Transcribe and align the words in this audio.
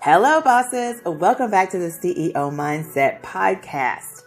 Hello, 0.00 0.42
bosses. 0.42 1.00
Welcome 1.06 1.50
back 1.50 1.70
to 1.70 1.78
the 1.78 1.86
CEO 1.88 2.32
Mindset 2.34 3.22
Podcast. 3.22 4.22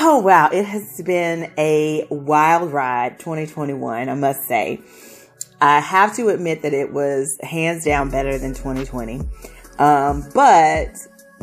Oh, 0.00 0.20
wow. 0.20 0.48
It 0.52 0.64
has 0.64 1.02
been 1.02 1.52
a 1.58 2.06
wild 2.08 2.72
ride, 2.72 3.18
2021, 3.18 4.08
I 4.08 4.14
must 4.14 4.46
say. 4.46 4.80
I 5.60 5.80
have 5.80 6.14
to 6.16 6.28
admit 6.28 6.62
that 6.62 6.72
it 6.72 6.92
was 6.92 7.36
hands 7.42 7.84
down 7.84 8.10
better 8.10 8.38
than 8.38 8.54
2020. 8.54 9.22
Um, 9.80 10.28
but 10.34 10.94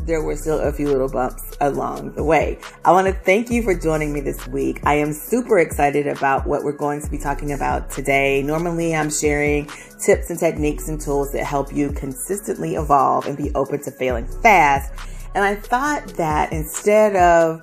there 0.04 0.22
were 0.22 0.36
still 0.36 0.60
a 0.60 0.72
few 0.72 0.88
little 0.88 1.10
bumps 1.10 1.56
along 1.62 2.14
the 2.14 2.24
way. 2.24 2.60
I 2.86 2.92
want 2.92 3.08
to 3.08 3.14
thank 3.14 3.50
you 3.50 3.62
for 3.64 3.74
joining 3.74 4.14
me 4.14 4.22
this 4.22 4.48
week. 4.48 4.80
I 4.86 4.96
am 4.96 5.14
super 5.14 5.60
excited 5.60 6.08
about 6.08 6.48
what 6.48 6.64
we're 6.64 6.72
going 6.72 7.02
to 7.02 7.10
be 7.10 7.18
talking 7.18 7.52
about 7.52 7.90
today. 7.90 8.42
Normally, 8.42 8.96
I'm 8.96 9.10
sharing 9.10 9.70
tips 10.00 10.30
and 10.30 10.40
techniques 10.40 10.88
and 10.88 11.00
tools 11.00 11.32
that 11.34 11.44
help 11.44 11.74
you 11.74 11.92
consistently 11.92 12.76
evolve 12.76 13.26
and 13.26 13.36
be 13.38 13.52
open 13.56 13.82
to 13.84 13.92
failing 13.92 14.28
fast. 14.42 14.92
And 15.36 15.44
I 15.44 15.56
thought 15.56 16.08
that 16.16 16.52
instead 16.52 17.16
of 17.16 17.62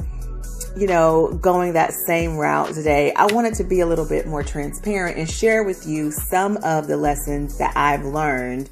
you 0.76 0.88
know, 0.88 1.38
going 1.40 1.72
that 1.74 1.92
same 1.92 2.36
route 2.36 2.74
today, 2.74 3.12
I 3.14 3.32
wanted 3.32 3.54
to 3.54 3.64
be 3.64 3.80
a 3.80 3.86
little 3.86 4.06
bit 4.06 4.26
more 4.26 4.42
transparent 4.42 5.16
and 5.16 5.30
share 5.30 5.62
with 5.62 5.86
you 5.86 6.10
some 6.10 6.56
of 6.64 6.88
the 6.88 6.96
lessons 6.96 7.58
that 7.58 7.72
I've 7.76 8.04
learned 8.04 8.70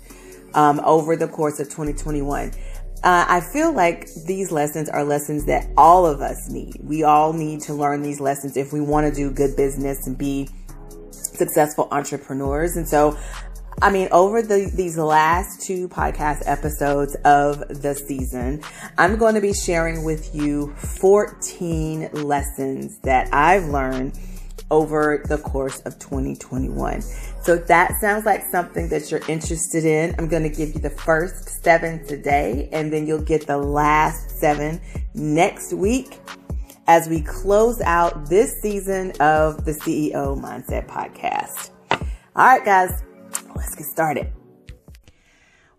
um, 0.55 0.81
over 0.85 1.17
the 1.17 1.29
course 1.29 1.61
of 1.61 1.69
2021. 1.69 2.53
Uh, 3.05 3.25
I 3.29 3.41
feel 3.41 3.73
like 3.73 4.07
these 4.27 4.53
lessons 4.53 4.89
are 4.89 5.03
lessons 5.03 5.45
that 5.47 5.69
all 5.77 6.07
of 6.07 6.21
us 6.21 6.49
need. 6.49 6.77
We 6.81 7.03
all 7.03 7.33
need 7.33 7.61
to 7.63 7.75
learn 7.75 8.01
these 8.01 8.21
lessons 8.21 8.57
if 8.57 8.73
we 8.73 8.81
want 8.81 9.09
to 9.09 9.15
do 9.15 9.31
good 9.31 9.57
business 9.57 10.07
and 10.07 10.17
be 10.17 10.49
successful 11.11 11.89
entrepreneurs. 11.91 12.77
And 12.77 12.89
so, 12.89 13.19
I 13.81 13.91
mean, 13.91 14.09
over 14.13 14.41
the, 14.41 14.71
these 14.73 14.97
last 14.97 15.63
two 15.63 15.89
podcast 15.89 16.43
episodes 16.47 17.17
of 17.25 17.59
the 17.83 17.97
season, 17.97 18.63
I'm 18.97 19.17
going 19.17 19.35
to 19.35 19.41
be 19.41 19.53
sharing 19.53 20.05
with 20.05 20.33
you 20.33 20.73
14 20.77 22.11
lessons 22.13 22.99
that 23.01 23.29
I've 23.35 23.65
learned 23.65 24.17
over 24.73 25.23
the 25.29 25.37
course 25.37 25.81
of 25.81 25.99
2021. 25.99 27.03
So 27.43 27.55
if 27.55 27.67
that 27.67 27.93
sounds 28.01 28.25
like 28.25 28.43
something 28.51 28.89
that 28.89 29.11
you're 29.11 29.21
interested 29.29 29.85
in, 29.85 30.15
I'm 30.19 30.29
going 30.29 30.43
to 30.45 30.49
give 30.49 30.73
you 30.75 30.81
the 30.81 30.91
first 30.91 31.63
seven 31.63 32.05
today, 32.07 32.71
and 32.73 32.91
then 32.91 33.07
you'll 33.07 33.21
get 33.21 33.47
the 33.47 33.59
last 33.59 34.31
seven 34.41 34.81
next 35.15 35.75
week 35.75 36.19
as 36.87 37.07
we 37.07 37.21
close 37.21 37.83
out 37.83 38.31
this 38.31 38.61
season 38.63 39.11
of 39.21 39.67
the 39.67 39.73
CEO 39.73 40.41
Mindset 40.41 40.89
Podcast. 40.89 41.71
All 42.35 42.47
right, 42.47 42.65
guys, 42.65 43.03
let's 43.55 43.75
get 43.75 43.87
started. 43.87 44.33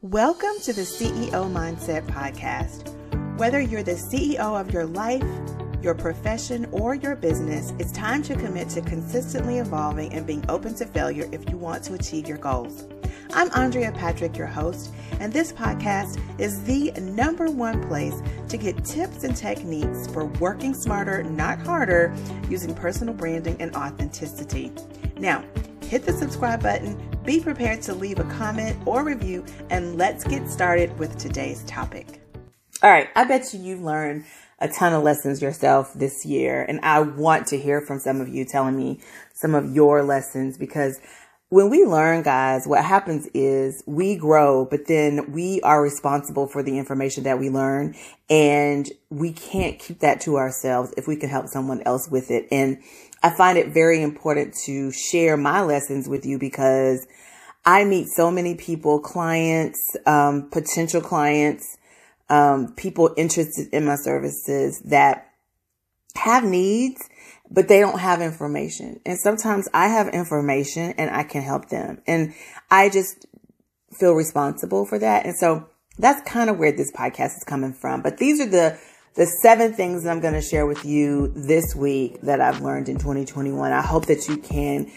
Welcome 0.02 0.53
to 0.66 0.72
the 0.72 0.83
CEO 0.83 1.52
Mindset 1.52 2.05
Podcast. 2.05 2.94
Whether 3.39 3.59
you're 3.59 3.81
the 3.81 3.94
CEO 3.94 4.38
of 4.38 4.72
your 4.72 4.85
life, 4.85 5.23
your 5.84 5.94
profession, 5.94 6.66
or 6.72 6.95
your 6.95 7.16
business, 7.16 7.73
it's 7.78 7.92
time 7.92 8.23
to 8.23 8.36
commit 8.36 8.70
to 8.70 8.81
consistently 8.81 9.59
evolving 9.59 10.14
and 10.14 10.25
being 10.25 10.44
open 10.48 10.73
to 10.75 10.86
failure 10.86 11.28
if 11.34 11.50
you 11.50 11.58
want 11.58 11.84
to 11.84 11.94
achieve 11.94 12.28
your 12.28 12.38
goals. 12.38 12.88
I'm 13.34 13.52
Andrea 13.52 13.92
Patrick, 13.92 14.38
your 14.38 14.48
host, 14.48 14.94
and 15.20 15.34
this 15.34 15.52
podcast 15.52 16.22
is 16.40 16.64
the 16.64 16.92
number 17.02 17.50
one 17.50 17.86
place 17.88 18.16
to 18.48 18.58
get 18.58 18.86
tips 18.86 19.23
and 19.23 19.36
techniques 19.36 20.08
for 20.08 20.25
working 20.25 20.73
smarter, 20.73 21.23
not 21.23 21.59
harder, 21.59 22.16
using 22.50 22.73
personal 22.73 23.14
branding 23.14 23.58
and 23.59 23.75
authenticity. 23.75 24.72
Now, 25.18 25.44
hit 25.81 26.06
the 26.06 26.14
subscribe 26.14 26.64
button, 26.64 26.97
be 27.25 27.42
prepared 27.42 27.81
to 27.84 27.94
leave 27.94 28.20
a 28.20 28.23
comment 28.25 28.78
or 28.86 29.03
review, 29.03 29.44
and 29.70 29.97
let's 29.97 30.23
get 30.23 30.47
started 30.47 30.97
with 30.97 31.18
today's 31.18 31.64
topic. 31.66 32.22
All 32.81 32.92
right, 32.92 33.09
I 33.16 33.23
bet 33.23 33.53
you 33.53 33.59
you've 33.62 33.81
learned 33.81 34.25
a 34.64 34.69
ton 34.69 34.94
of 34.94 35.03
lessons 35.03 35.42
yourself 35.42 35.94
this 35.94 36.25
year. 36.25 36.64
And 36.64 36.80
I 36.81 37.02
want 37.02 37.47
to 37.47 37.59
hear 37.59 37.81
from 37.81 38.00
some 38.00 38.22
of 38.22 38.29
you 38.29 38.46
telling 38.46 38.78
me 38.78 39.01
some 39.34 39.53
of 39.53 39.75
your 39.75 40.03
lessons 40.03 40.57
because 40.57 41.00
when 41.50 41.69
we 41.69 41.85
learn, 41.85 42.24
guys, 42.24 42.66
what 42.66 42.84
happens 42.84 43.28
is 43.34 43.84
we 43.85 44.16
grow, 44.16 44.66
but 44.66 44.88
then 44.88 45.34
we 45.34 45.62
are 45.62 45.84
responsible 45.84 46.47
for 46.47 46.63
the 46.63 46.79
information 46.79 47.25
that 47.25 47.38
we 47.38 47.50
learn 47.50 47.94
and 48.29 48.90
we 49.09 49.34
can't 49.34 49.78
keep 49.78 50.00
that 50.00 50.22
to 50.22 50.38
ourselves 50.38 50.94
if 50.97 51.07
we 51.07 51.16
can 51.16 51.30
help 51.30 51.47
someone 51.47 51.84
else 51.84 52.09
with 52.09 52.31
it. 52.31 52.47
And 52.50 52.81
I 53.22 53.30
find 53.30 53.57
it 53.57 53.68
very 53.74 54.01
important 54.01 54.56
to 54.66 54.91
share 54.91 55.38
my 55.38 55.62
lessons 55.62 56.07
with 56.07 56.25
you 56.25 56.40
because 56.40 57.06
I 57.66 57.84
meet 57.84 58.07
so 58.07 58.31
many 58.31 58.56
people, 58.56 59.00
clients, 59.00 59.95
um, 60.06 60.50
potential 60.50 61.01
clients, 61.01 61.78
um, 62.33 62.73
people 62.73 63.13
interested 63.16 63.67
in 63.71 63.85
my 63.85 63.95
services 63.95 64.81
that 64.85 65.29
have 66.16 66.44
needs, 66.44 67.07
but 67.51 67.67
they 67.67 67.79
don't 67.79 67.99
have 67.99 68.21
information. 68.21 68.99
And 69.05 69.19
sometimes 69.19 69.69
I 69.71 69.88
have 69.89 70.07
information 70.07 70.95
and 70.97 71.16
I 71.16 71.23
can 71.23 71.44
help 71.44 71.69
them. 71.69 72.01
And 72.07 72.33
I 72.71 72.89
just 72.89 73.27
feel 73.91 74.13
responsible 74.13 74.83
for 74.88 74.97
that. 74.97 75.27
And 75.27 75.35
so 75.38 75.69
that's 75.99 76.27
kind 76.27 76.49
of 76.49 76.57
where 76.57 76.71
this 76.71 76.91
podcast 76.91 77.38
is 77.38 77.44
coming 77.45 77.71
from. 77.71 78.01
But 78.01 78.17
these 78.17 78.41
are 78.41 78.50
the 78.50 78.79
the 79.15 79.27
seven 79.27 79.73
things 79.73 80.03
that 80.03 80.09
I'm 80.09 80.21
going 80.21 80.33
to 80.33 80.41
share 80.41 80.65
with 80.65 80.85
you 80.85 81.31
this 81.35 81.75
week 81.75 82.19
that 82.21 82.41
I've 82.41 82.61
learned 82.61 82.89
in 82.89 82.97
2021. 82.97 83.71
I 83.71 83.79
hope 83.79 84.07
that 84.07 84.27
you 84.27 84.38
can 84.38 84.91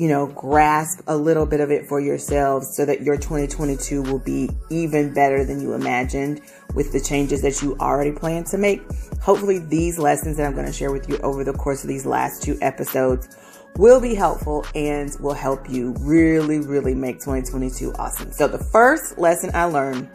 you 0.00 0.08
know, 0.08 0.28
grasp 0.28 1.02
a 1.08 1.14
little 1.14 1.44
bit 1.44 1.60
of 1.60 1.70
it 1.70 1.86
for 1.86 2.00
yourselves 2.00 2.74
so 2.74 2.86
that 2.86 3.02
your 3.02 3.18
2022 3.18 4.00
will 4.04 4.18
be 4.18 4.48
even 4.70 5.12
better 5.12 5.44
than 5.44 5.60
you 5.60 5.74
imagined 5.74 6.40
with 6.74 6.90
the 6.90 6.98
changes 6.98 7.42
that 7.42 7.60
you 7.60 7.76
already 7.80 8.10
plan 8.10 8.42
to 8.42 8.56
make. 8.56 8.80
Hopefully, 9.20 9.58
these 9.58 9.98
lessons 9.98 10.38
that 10.38 10.46
I'm 10.46 10.54
going 10.54 10.64
to 10.64 10.72
share 10.72 10.90
with 10.90 11.06
you 11.06 11.18
over 11.18 11.44
the 11.44 11.52
course 11.52 11.82
of 11.84 11.88
these 11.88 12.06
last 12.06 12.42
two 12.42 12.56
episodes 12.62 13.28
will 13.76 14.00
be 14.00 14.14
helpful 14.14 14.64
and 14.74 15.14
will 15.20 15.34
help 15.34 15.68
you 15.68 15.94
really, 16.00 16.60
really 16.60 16.94
make 16.94 17.16
2022 17.16 17.92
awesome. 17.98 18.32
So, 18.32 18.48
the 18.48 18.56
first 18.56 19.18
lesson 19.18 19.50
I 19.52 19.64
learned 19.64 20.08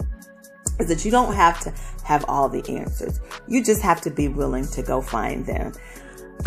is 0.80 0.88
that 0.88 1.06
you 1.06 1.12
don't 1.12 1.36
have 1.36 1.60
to 1.60 1.72
have 2.04 2.26
all 2.28 2.50
the 2.50 2.68
answers. 2.76 3.20
You 3.48 3.64
just 3.64 3.84
have 3.84 4.02
to 4.02 4.10
be 4.10 4.30
willing 4.30 4.66
to 4.70 4.82
go 4.82 5.00
find 5.00 5.46
them. 5.46 5.74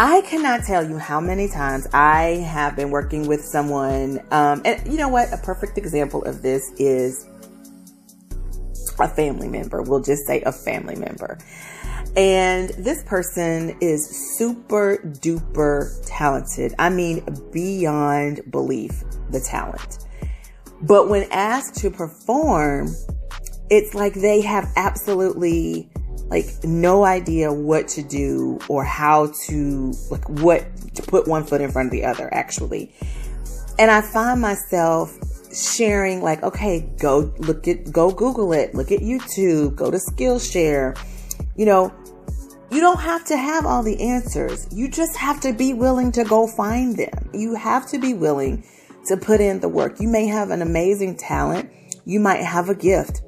I 0.00 0.20
cannot 0.20 0.62
tell 0.62 0.88
you 0.88 0.96
how 0.96 1.20
many 1.20 1.48
times 1.48 1.88
I 1.92 2.44
have 2.46 2.76
been 2.76 2.90
working 2.90 3.26
with 3.26 3.44
someone, 3.44 4.20
um, 4.30 4.62
and 4.64 4.86
you 4.86 4.96
know 4.96 5.08
what? 5.08 5.32
A 5.32 5.38
perfect 5.38 5.76
example 5.76 6.24
of 6.24 6.40
this 6.40 6.70
is 6.78 7.26
a 9.00 9.08
family 9.08 9.48
member. 9.48 9.82
We'll 9.82 10.02
just 10.02 10.24
say 10.24 10.40
a 10.42 10.52
family 10.52 10.94
member. 10.94 11.36
And 12.16 12.70
this 12.70 13.02
person 13.04 13.76
is 13.80 14.36
super 14.36 14.98
duper 15.20 15.92
talented. 16.06 16.76
I 16.78 16.90
mean, 16.90 17.24
beyond 17.52 18.52
belief, 18.52 19.02
the 19.30 19.40
talent. 19.40 20.06
But 20.80 21.08
when 21.08 21.26
asked 21.32 21.74
to 21.80 21.90
perform, 21.90 22.94
it's 23.68 23.94
like 23.94 24.14
they 24.14 24.42
have 24.42 24.72
absolutely 24.76 25.90
like 26.28 26.46
no 26.62 27.04
idea 27.04 27.52
what 27.52 27.88
to 27.88 28.02
do 28.02 28.58
or 28.68 28.84
how 28.84 29.32
to 29.46 29.92
like 30.10 30.28
what 30.28 30.64
to 30.94 31.02
put 31.02 31.26
one 31.26 31.44
foot 31.44 31.60
in 31.60 31.70
front 31.70 31.86
of 31.86 31.92
the 31.92 32.04
other 32.04 32.32
actually. 32.32 32.92
And 33.78 33.90
I 33.90 34.00
find 34.00 34.40
myself 34.40 35.16
sharing 35.54 36.20
like, 36.20 36.42
okay, 36.42 36.80
go 37.00 37.32
look 37.38 37.68
at, 37.68 37.90
go 37.92 38.10
Google 38.10 38.52
it, 38.52 38.74
look 38.74 38.92
at 38.92 39.00
YouTube, 39.00 39.76
go 39.76 39.90
to 39.90 39.98
Skillshare. 39.98 40.98
You 41.56 41.66
know, 41.66 41.94
you 42.70 42.80
don't 42.80 43.00
have 43.00 43.24
to 43.26 43.36
have 43.36 43.64
all 43.64 43.82
the 43.82 44.00
answers. 44.00 44.68
You 44.72 44.88
just 44.88 45.16
have 45.16 45.40
to 45.40 45.52
be 45.52 45.72
willing 45.72 46.12
to 46.12 46.24
go 46.24 46.46
find 46.46 46.96
them. 46.96 47.30
You 47.32 47.54
have 47.54 47.88
to 47.90 47.98
be 47.98 48.14
willing 48.14 48.64
to 49.06 49.16
put 49.16 49.40
in 49.40 49.60
the 49.60 49.68
work. 49.68 50.00
You 50.00 50.08
may 50.08 50.26
have 50.26 50.50
an 50.50 50.60
amazing 50.60 51.16
talent. 51.16 51.70
You 52.04 52.20
might 52.20 52.42
have 52.42 52.68
a 52.68 52.74
gift. 52.74 53.22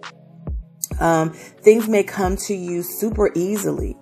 Um, 1.01 1.31
things 1.31 1.89
may 1.89 2.03
come 2.03 2.37
to 2.37 2.55
you 2.55 2.83
super 2.83 3.31
easily, 3.35 3.97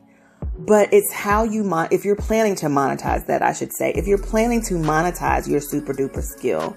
but 0.58 0.92
it's 0.92 1.12
how 1.12 1.44
you 1.44 1.62
mon- 1.62 1.88
if 1.90 2.04
you're 2.04 2.16
planning 2.16 2.56
to 2.56 2.66
monetize 2.66 3.26
that, 3.26 3.40
I 3.40 3.52
should 3.52 3.72
say, 3.72 3.92
if 3.92 4.06
you're 4.06 4.18
planning 4.18 4.60
to 4.62 4.74
monetize 4.74 5.48
your 5.48 5.60
super 5.60 5.94
duper 5.94 6.22
skill, 6.22 6.76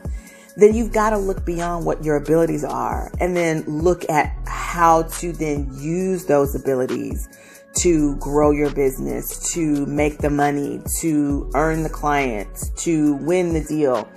then 0.57 0.75
you've 0.75 0.91
got 0.91 1.12
to 1.12 1.18
look 1.18 1.45
beyond 1.45 1.85
what 1.85 2.03
your 2.03 2.18
abilities 2.18 2.63
are 2.63 3.12
and 3.19 3.35
then 3.35 3.63
look 3.63 4.07
at 4.09 4.35
how 4.45 5.03
to 5.03 5.31
then 5.33 5.69
use 5.79 6.25
those 6.25 6.56
abilities 6.56 7.27
to 7.74 8.15
grow 8.17 8.51
your 8.51 8.69
business, 8.71 9.53
to 9.53 9.85
make 9.85 10.17
the 10.17 10.29
money, 10.29 10.81
to 11.00 11.50
earn 11.56 11.83
the 11.83 11.89
clients, 11.89 12.69
to 12.83 13.15
win 13.15 13.53
the 13.53 13.63
deal. 13.63 14.07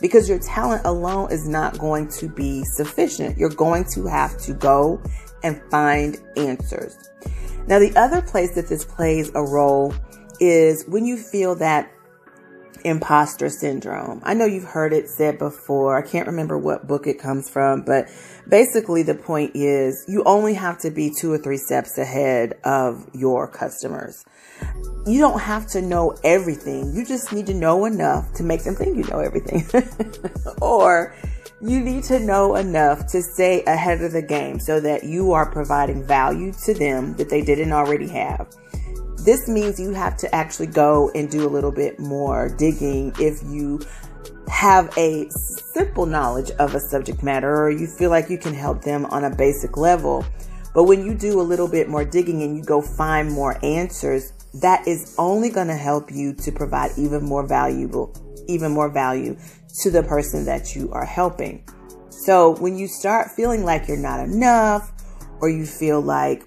Because 0.00 0.28
your 0.28 0.38
talent 0.38 0.82
alone 0.84 1.32
is 1.32 1.48
not 1.48 1.78
going 1.78 2.08
to 2.08 2.28
be 2.28 2.62
sufficient. 2.64 3.36
You're 3.36 3.48
going 3.48 3.84
to 3.94 4.06
have 4.06 4.38
to 4.42 4.52
go 4.52 5.02
and 5.42 5.60
find 5.70 6.18
answers. 6.36 7.10
Now, 7.66 7.78
the 7.78 7.94
other 7.96 8.22
place 8.22 8.54
that 8.54 8.68
this 8.68 8.84
plays 8.84 9.30
a 9.34 9.42
role 9.42 9.94
is 10.40 10.84
when 10.86 11.04
you 11.04 11.16
feel 11.16 11.54
that 11.56 11.90
imposter 12.84 13.48
syndrome. 13.48 14.20
I 14.24 14.34
know 14.34 14.44
you've 14.44 14.64
heard 14.64 14.92
it 14.92 15.08
said 15.08 15.38
before. 15.38 15.96
I 15.96 16.02
can't 16.02 16.26
remember 16.26 16.56
what 16.58 16.86
book 16.86 17.06
it 17.06 17.18
comes 17.18 17.48
from, 17.50 17.82
but 17.82 18.08
basically 18.48 19.02
the 19.02 19.14
point 19.14 19.52
is 19.54 20.04
you 20.08 20.22
only 20.24 20.54
have 20.54 20.78
to 20.80 20.90
be 20.90 21.10
two 21.10 21.32
or 21.32 21.38
three 21.38 21.56
steps 21.56 21.98
ahead 21.98 22.54
of 22.64 23.08
your 23.14 23.48
customers. 23.48 24.24
You 25.06 25.20
don't 25.20 25.40
have 25.40 25.66
to 25.68 25.82
know 25.82 26.16
everything. 26.24 26.94
You 26.94 27.04
just 27.04 27.32
need 27.32 27.46
to 27.46 27.54
know 27.54 27.84
enough 27.84 28.32
to 28.34 28.42
make 28.42 28.64
them 28.64 28.74
think 28.74 28.96
you 28.96 29.04
know 29.04 29.20
everything. 29.20 29.66
or 30.62 31.14
you 31.60 31.80
need 31.80 32.04
to 32.04 32.20
know 32.20 32.56
enough 32.56 33.06
to 33.06 33.22
stay 33.22 33.64
ahead 33.64 34.02
of 34.02 34.12
the 34.12 34.22
game 34.22 34.60
so 34.60 34.80
that 34.80 35.04
you 35.04 35.32
are 35.32 35.50
providing 35.50 36.04
value 36.04 36.52
to 36.64 36.72
them 36.74 37.14
that 37.16 37.28
they 37.28 37.42
didn't 37.42 37.72
already 37.72 38.08
have 38.08 38.48
this 39.28 39.46
means 39.46 39.78
you 39.78 39.92
have 39.92 40.16
to 40.16 40.34
actually 40.34 40.68
go 40.68 41.10
and 41.14 41.30
do 41.30 41.46
a 41.46 41.50
little 41.50 41.70
bit 41.70 41.98
more 41.98 42.48
digging 42.48 43.12
if 43.18 43.42
you 43.42 43.78
have 44.48 44.90
a 44.96 45.28
simple 45.28 46.06
knowledge 46.06 46.50
of 46.52 46.74
a 46.74 46.80
subject 46.80 47.22
matter 47.22 47.54
or 47.54 47.70
you 47.70 47.86
feel 47.86 48.08
like 48.08 48.30
you 48.30 48.38
can 48.38 48.54
help 48.54 48.82
them 48.82 49.04
on 49.06 49.24
a 49.24 49.36
basic 49.36 49.76
level. 49.76 50.24
But 50.74 50.84
when 50.84 51.04
you 51.04 51.14
do 51.14 51.40
a 51.40 51.42
little 51.42 51.68
bit 51.68 51.90
more 51.90 52.06
digging 52.06 52.42
and 52.42 52.56
you 52.56 52.62
go 52.62 52.80
find 52.80 53.30
more 53.30 53.62
answers, 53.62 54.32
that 54.54 54.88
is 54.88 55.14
only 55.18 55.50
going 55.50 55.68
to 55.68 55.76
help 55.76 56.10
you 56.10 56.32
to 56.32 56.50
provide 56.50 56.92
even 56.96 57.22
more 57.22 57.46
valuable, 57.46 58.14
even 58.48 58.72
more 58.72 58.88
value 58.88 59.36
to 59.82 59.90
the 59.90 60.02
person 60.02 60.44
that 60.46 60.74
you 60.74 60.90
are 60.92 61.04
helping. 61.04 61.64
So 62.10 62.56
when 62.56 62.76
you 62.76 62.88
start 62.88 63.30
feeling 63.30 63.64
like 63.64 63.86
you're 63.86 63.96
not 63.96 64.20
enough 64.20 64.92
or 65.40 65.48
you 65.48 65.64
feel 65.64 66.00
like 66.00 66.44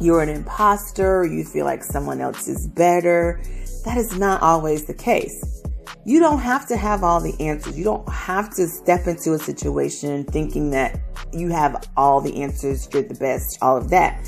you're 0.00 0.22
an 0.22 0.28
imposter, 0.28 1.24
you 1.24 1.44
feel 1.44 1.64
like 1.64 1.84
someone 1.84 2.20
else 2.20 2.48
is 2.48 2.66
better. 2.68 3.40
That 3.84 3.96
is 3.96 4.18
not 4.18 4.42
always 4.42 4.86
the 4.86 4.94
case. 4.94 5.62
You 6.04 6.18
don't 6.18 6.38
have 6.38 6.66
to 6.68 6.76
have 6.76 7.04
all 7.04 7.20
the 7.20 7.38
answers. 7.40 7.76
You 7.76 7.84
don't 7.84 8.08
have 8.08 8.50
to 8.56 8.66
step 8.66 9.06
into 9.06 9.34
a 9.34 9.38
situation 9.38 10.24
thinking 10.24 10.70
that 10.70 10.98
you 11.32 11.50
have 11.50 11.88
all 11.96 12.20
the 12.20 12.42
answers, 12.42 12.88
you're 12.92 13.02
the 13.02 13.14
best, 13.14 13.58
all 13.62 13.76
of 13.76 13.90
that. 13.90 14.26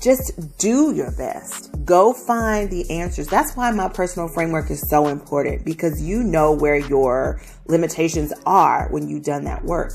Just 0.00 0.58
do 0.58 0.94
your 0.94 1.10
best. 1.12 1.70
Go 1.84 2.12
find 2.12 2.70
the 2.70 2.88
answers. 2.90 3.26
That's 3.28 3.56
why 3.56 3.70
my 3.70 3.88
personal 3.88 4.28
framework 4.28 4.70
is 4.70 4.88
so 4.88 5.08
important 5.08 5.64
because 5.64 6.02
you 6.02 6.22
know 6.22 6.52
where 6.52 6.76
your 6.76 7.40
limitations 7.66 8.32
are 8.44 8.88
when 8.90 9.08
you've 9.08 9.24
done 9.24 9.44
that 9.44 9.64
work. 9.64 9.92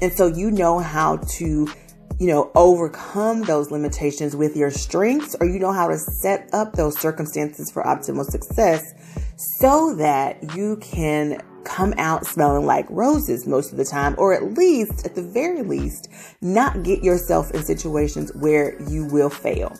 And 0.00 0.12
so 0.12 0.26
you 0.26 0.50
know 0.50 0.78
how 0.78 1.16
to 1.16 1.68
you 2.18 2.28
know, 2.28 2.52
overcome 2.54 3.42
those 3.42 3.72
limitations 3.72 4.36
with 4.36 4.56
your 4.56 4.70
strengths, 4.70 5.34
or 5.40 5.46
you 5.46 5.58
know 5.58 5.72
how 5.72 5.88
to 5.88 5.98
set 5.98 6.48
up 6.52 6.74
those 6.74 6.96
circumstances 7.00 7.68
for 7.68 7.82
optimal 7.82 8.24
success 8.24 8.94
so 9.36 9.94
that 9.96 10.54
you 10.54 10.76
can 10.76 11.42
come 11.64 11.94
out 11.96 12.26
smelling 12.26 12.66
like 12.66 12.86
roses 12.90 13.46
most 13.46 13.72
of 13.72 13.78
the 13.78 13.84
time, 13.84 14.14
or 14.18 14.34
at 14.34 14.54
least, 14.54 15.06
at 15.06 15.14
the 15.14 15.22
very 15.22 15.62
least, 15.62 16.08
not 16.40 16.82
get 16.82 17.02
yourself 17.02 17.50
in 17.52 17.62
situations 17.62 18.34
where 18.34 18.80
you 18.88 19.04
will 19.06 19.30
fail 19.30 19.76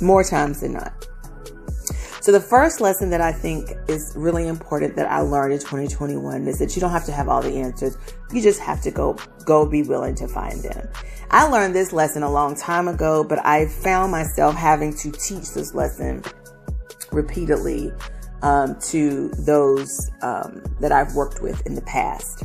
more 0.00 0.24
times 0.24 0.60
than 0.60 0.72
not. 0.74 1.06
So 2.20 2.32
the 2.32 2.40
first 2.40 2.82
lesson 2.82 3.08
that 3.10 3.22
I 3.22 3.32
think 3.32 3.70
is 3.88 4.12
really 4.14 4.46
important 4.46 4.94
that 4.96 5.10
I 5.10 5.20
learned 5.20 5.54
in 5.54 5.58
2021 5.58 6.46
is 6.48 6.58
that 6.58 6.76
you 6.76 6.80
don't 6.80 6.90
have 6.90 7.06
to 7.06 7.12
have 7.12 7.30
all 7.30 7.40
the 7.40 7.56
answers. 7.56 7.96
You 8.30 8.42
just 8.42 8.60
have 8.60 8.82
to 8.82 8.90
go, 8.90 9.16
go 9.46 9.64
be 9.64 9.82
willing 9.82 10.14
to 10.16 10.28
find 10.28 10.62
them. 10.62 10.86
I 11.30 11.46
learned 11.46 11.74
this 11.74 11.94
lesson 11.94 12.22
a 12.22 12.30
long 12.30 12.54
time 12.54 12.88
ago, 12.88 13.24
but 13.24 13.44
I 13.46 13.68
found 13.68 14.12
myself 14.12 14.54
having 14.54 14.94
to 14.96 15.10
teach 15.10 15.54
this 15.54 15.74
lesson 15.74 16.22
repeatedly 17.10 17.90
um, 18.42 18.78
to 18.88 19.28
those 19.30 20.10
um, 20.22 20.62
that 20.80 20.92
I've 20.92 21.14
worked 21.14 21.42
with 21.42 21.64
in 21.66 21.74
the 21.74 21.82
past. 21.82 22.44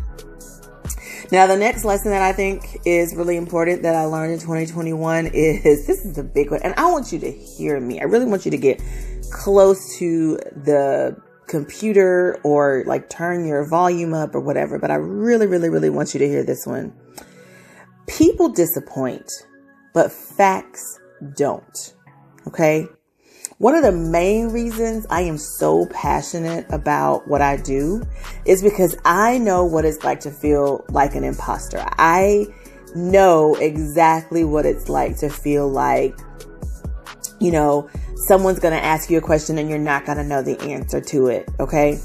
Now, 1.31 1.47
the 1.47 1.57
next 1.57 1.83
lesson 1.85 2.11
that 2.11 2.21
I 2.21 2.33
think 2.33 2.81
is 2.85 3.15
really 3.15 3.35
important 3.35 3.81
that 3.81 3.95
I 3.95 4.05
learned 4.05 4.33
in 4.33 4.39
2021 4.39 5.27
is 5.27 5.63
this 5.87 6.05
is 6.05 6.17
a 6.17 6.23
big 6.23 6.51
one, 6.51 6.61
and 6.63 6.73
I 6.77 6.91
want 6.91 7.11
you 7.11 7.19
to 7.19 7.31
hear 7.31 7.79
me. 7.79 7.99
I 7.99 8.03
really 8.03 8.25
want 8.25 8.45
you 8.45 8.51
to 8.51 8.57
get 8.57 8.81
close 9.31 9.97
to 9.97 10.37
the 10.63 11.17
computer 11.47 12.39
or 12.43 12.83
like 12.85 13.09
turn 13.09 13.45
your 13.45 13.67
volume 13.67 14.13
up 14.13 14.35
or 14.35 14.39
whatever, 14.39 14.79
but 14.79 14.91
I 14.91 14.95
really, 14.95 15.47
really, 15.47 15.69
really 15.69 15.89
want 15.89 16.13
you 16.13 16.19
to 16.19 16.27
hear 16.27 16.43
this 16.43 16.65
one. 16.65 16.93
People 18.07 18.49
disappoint, 18.49 19.31
but 19.93 20.11
facts 20.11 20.99
don't. 21.35 21.93
Okay. 22.47 22.87
One 23.57 23.73
of 23.73 23.83
the 23.83 23.91
main 23.93 24.49
reasons 24.49 25.05
I 25.09 25.21
am 25.21 25.37
so 25.37 25.85
passionate 25.85 26.65
about 26.69 27.25
what 27.25 27.41
I 27.41 27.55
do 27.55 28.03
is 28.43 28.61
because 28.61 28.97
I 29.05 29.37
know 29.37 29.63
what 29.63 29.85
it's 29.85 30.03
like 30.03 30.19
to 30.21 30.31
feel 30.31 30.83
like 30.89 31.15
an 31.15 31.23
imposter. 31.23 31.81
I 31.97 32.47
know 32.95 33.55
exactly 33.55 34.43
what 34.43 34.65
it's 34.65 34.89
like 34.89 35.17
to 35.19 35.29
feel 35.29 35.69
like, 35.69 36.19
you 37.39 37.51
know, 37.51 37.89
someone's 38.27 38.59
going 38.59 38.73
to 38.77 38.83
ask 38.83 39.09
you 39.09 39.19
a 39.19 39.21
question 39.21 39.57
and 39.57 39.69
you're 39.69 39.79
not 39.79 40.05
going 40.05 40.17
to 40.17 40.25
know 40.25 40.41
the 40.41 40.59
answer 40.59 40.99
to 40.99 41.27
it. 41.27 41.49
Okay. 41.57 41.97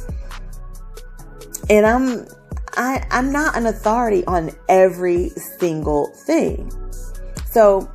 And 1.69 1.85
I'm, 1.85 2.29
I, 2.77 3.05
I'm 3.11 3.33
not 3.33 3.57
an 3.57 3.67
authority 3.67 4.25
on 4.27 4.53
every 4.69 5.31
single 5.31 6.13
thing. 6.15 6.71
So 7.47 7.91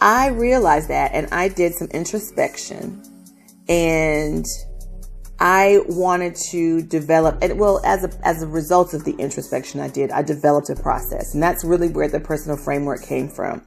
I 0.00 0.28
realized 0.28 0.88
that 0.88 1.12
and 1.14 1.28
I 1.32 1.48
did 1.48 1.74
some 1.74 1.88
introspection 1.88 3.02
and 3.68 4.44
I 5.38 5.80
wanted 5.88 6.34
to 6.50 6.82
develop 6.82 7.38
and 7.42 7.58
well 7.58 7.80
as 7.84 8.04
a 8.04 8.26
as 8.26 8.42
a 8.42 8.46
result 8.46 8.94
of 8.94 9.04
the 9.04 9.12
introspection 9.12 9.80
I 9.80 9.88
did, 9.88 10.10
I 10.10 10.22
developed 10.22 10.70
a 10.70 10.76
process. 10.76 11.34
And 11.34 11.42
that's 11.42 11.64
really 11.64 11.88
where 11.88 12.08
the 12.08 12.20
personal 12.20 12.56
framework 12.56 13.02
came 13.02 13.28
from. 13.28 13.66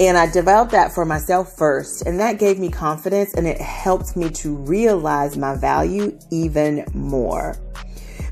And 0.00 0.16
I 0.16 0.30
developed 0.30 0.72
that 0.72 0.92
for 0.92 1.04
myself 1.04 1.56
first, 1.56 2.06
and 2.06 2.20
that 2.20 2.38
gave 2.38 2.58
me 2.58 2.70
confidence 2.70 3.34
and 3.34 3.46
it 3.46 3.60
helped 3.60 4.16
me 4.16 4.30
to 4.30 4.54
realize 4.54 5.36
my 5.36 5.56
value 5.56 6.18
even 6.30 6.84
more. 6.94 7.56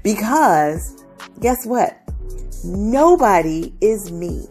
Because 0.02 1.04
guess 1.40 1.66
what? 1.66 1.98
Nobody 2.64 3.74
is 3.80 4.10
me. 4.12 4.46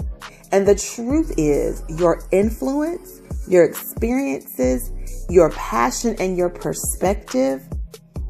And 0.56 0.66
the 0.66 0.76
truth 0.76 1.34
is, 1.36 1.84
your 1.90 2.24
influence, 2.32 3.20
your 3.46 3.66
experiences, 3.66 4.90
your 5.30 5.50
passion, 5.50 6.16
and 6.18 6.38
your 6.38 6.50
perspective 6.50 7.68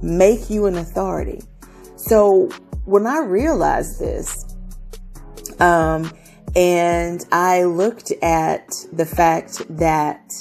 make 0.01 0.49
you 0.49 0.65
an 0.65 0.75
authority. 0.75 1.43
So 1.97 2.49
when 2.85 3.05
I 3.05 3.19
realized 3.19 3.99
this, 3.99 4.43
um, 5.59 6.11
and 6.55 7.23
I 7.31 7.65
looked 7.65 8.11
at 8.23 8.73
the 8.91 9.05
fact 9.05 9.61
that, 9.77 10.33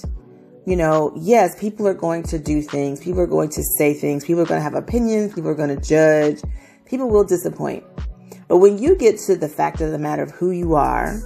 you 0.64 0.76
know, 0.76 1.12
yes, 1.14 1.60
people 1.60 1.86
are 1.86 1.92
going 1.92 2.22
to 2.22 2.38
do 2.38 2.62
things, 2.62 3.04
people 3.04 3.20
are 3.20 3.26
going 3.26 3.50
to 3.50 3.62
say 3.62 3.92
things, 3.92 4.24
people 4.24 4.40
are 4.40 4.46
going 4.46 4.58
to 4.58 4.64
have 4.64 4.74
opinions, 4.74 5.34
people 5.34 5.50
are 5.50 5.54
going 5.54 5.78
to 5.78 5.86
judge, 5.86 6.40
people 6.86 7.10
will 7.10 7.24
disappoint. 7.24 7.84
But 8.48 8.56
when 8.56 8.78
you 8.78 8.96
get 8.96 9.18
to 9.26 9.36
the 9.36 9.50
fact 9.50 9.82
of 9.82 9.90
the 9.90 9.98
matter 9.98 10.22
of 10.22 10.30
who 10.30 10.50
you 10.50 10.76
are 10.76 11.20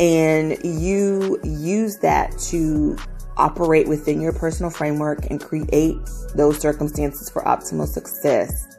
and 0.00 0.58
you 0.64 1.40
use 1.42 1.96
that 1.98 2.36
to 2.38 2.96
operate 3.36 3.88
within 3.88 4.20
your 4.20 4.32
personal 4.32 4.70
framework 4.70 5.26
and 5.30 5.40
create 5.40 5.96
those 6.34 6.58
circumstances 6.58 7.30
for 7.30 7.42
optimal 7.42 7.86
success, 7.86 8.78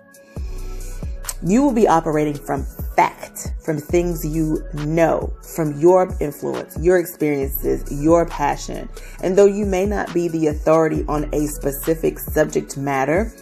you 1.46 1.62
will 1.62 1.74
be 1.74 1.88
operating 1.88 2.36
from 2.36 2.66
fact, 2.96 3.54
from 3.64 3.78
things 3.78 4.26
you 4.26 4.62
know, 4.74 5.34
from 5.42 5.80
your 5.80 6.14
influence, 6.20 6.78
your 6.78 7.00
experiences, 7.00 7.84
your 8.04 8.26
passion. 8.26 8.90
And 9.24 9.38
though 9.38 9.46
you 9.46 9.66
may 9.66 9.86
not 9.86 10.14
be 10.14 10.28
the 10.28 10.48
authority 10.48 11.06
on 11.08 11.30
a 11.34 11.48
specific 11.48 12.20
subject 12.20 12.76
matter, 12.76 13.34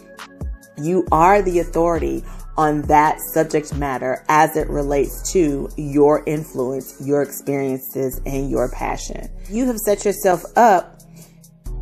you 0.80 1.06
are 1.10 1.42
the 1.42 1.58
authority 1.58 2.24
on 2.58 2.82
that 2.82 3.20
subject 3.20 3.72
matter 3.76 4.24
as 4.28 4.56
it 4.56 4.68
relates 4.68 5.32
to 5.32 5.68
your 5.76 6.24
influence, 6.26 7.00
your 7.00 7.22
experiences, 7.22 8.20
and 8.26 8.50
your 8.50 8.68
passion. 8.68 9.30
You 9.48 9.64
have 9.66 9.78
set 9.78 10.04
yourself 10.04 10.42
up 10.56 11.00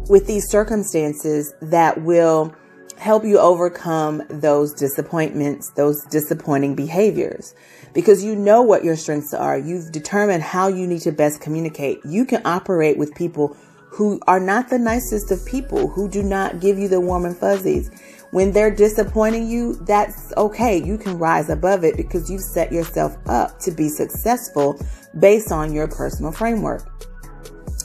with 0.09 0.26
these 0.26 0.50
circumstances 0.50 1.54
that 1.62 2.02
will 2.02 2.54
help 2.99 3.25
you 3.25 3.38
overcome 3.38 4.23
those 4.28 4.75
disappointments, 4.75 5.73
those 5.76 6.04
disappointing 6.11 6.75
behaviors. 6.75 7.54
Because 7.95 8.23
you 8.23 8.37
know 8.37 8.61
what 8.61 8.85
your 8.85 8.97
strengths 8.97 9.33
are. 9.33 9.59
You've 9.59 9.90
determined 9.92 10.42
how 10.42 10.68
you 10.68 10.87
need 10.87 11.00
to 11.02 11.12
best 11.12 11.40
communicate. 11.40 12.00
You 12.04 12.26
can 12.26 12.42
operate 12.45 12.99
with 12.99 13.14
people 13.14 13.56
who 13.90 14.21
are 14.26 14.40
not 14.40 14.68
the 14.68 14.78
nicest 14.78 15.30
of 15.30 15.45
people, 15.47 15.88
who 15.88 16.06
do 16.06 16.23
not 16.23 16.61
give 16.61 16.78
you 16.78 16.87
the 16.87 17.00
warm 17.00 17.25
and 17.25 17.37
fuzzies. 17.37 17.90
When 18.37 18.52
they're 18.52 18.71
disappointing 18.71 19.49
you, 19.49 19.76
that's 19.87 20.31
okay. 20.37 20.76
You 20.76 20.99
can 20.99 21.16
rise 21.16 21.49
above 21.49 21.85
it 21.85 21.97
because 21.97 22.31
you've 22.31 22.43
set 22.43 22.71
yourself 22.71 23.16
up 23.31 23.59
to 23.61 23.71
be 23.71 23.88
successful 23.88 24.78
based 25.19 25.50
on 25.50 25.73
your 25.73 25.88
personal 25.88 26.33
framework. 26.33 26.87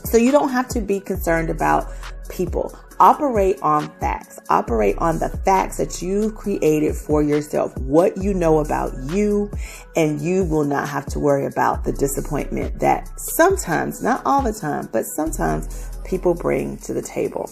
So 0.03 0.17
you 0.17 0.29
don't 0.29 0.49
have 0.49 0.67
to 0.67 0.81
be 0.81 0.99
concerned 0.99 1.49
about 1.49 1.93
people 2.27 2.77
operate 2.99 3.61
on 3.61 3.89
facts. 4.01 4.41
Operate 4.49 4.97
on 4.97 5.19
the 5.19 5.29
facts 5.29 5.77
that 5.77 6.01
you've 6.01 6.35
created 6.35 6.97
for 6.97 7.23
yourself, 7.23 7.73
what 7.77 8.17
you 8.17 8.33
know 8.33 8.59
about 8.59 8.91
you, 9.09 9.49
and 9.95 10.19
you 10.19 10.43
will 10.43 10.65
not 10.65 10.89
have 10.89 11.05
to 11.05 11.19
worry 11.19 11.45
about 11.45 11.85
the 11.85 11.93
disappointment 11.93 12.77
that 12.77 13.07
sometimes, 13.17 14.03
not 14.03 14.21
all 14.25 14.41
the 14.41 14.51
time, 14.51 14.89
but 14.91 15.05
sometimes 15.05 15.89
people 16.03 16.33
bring 16.33 16.75
to 16.79 16.93
the 16.93 17.01
table. 17.01 17.49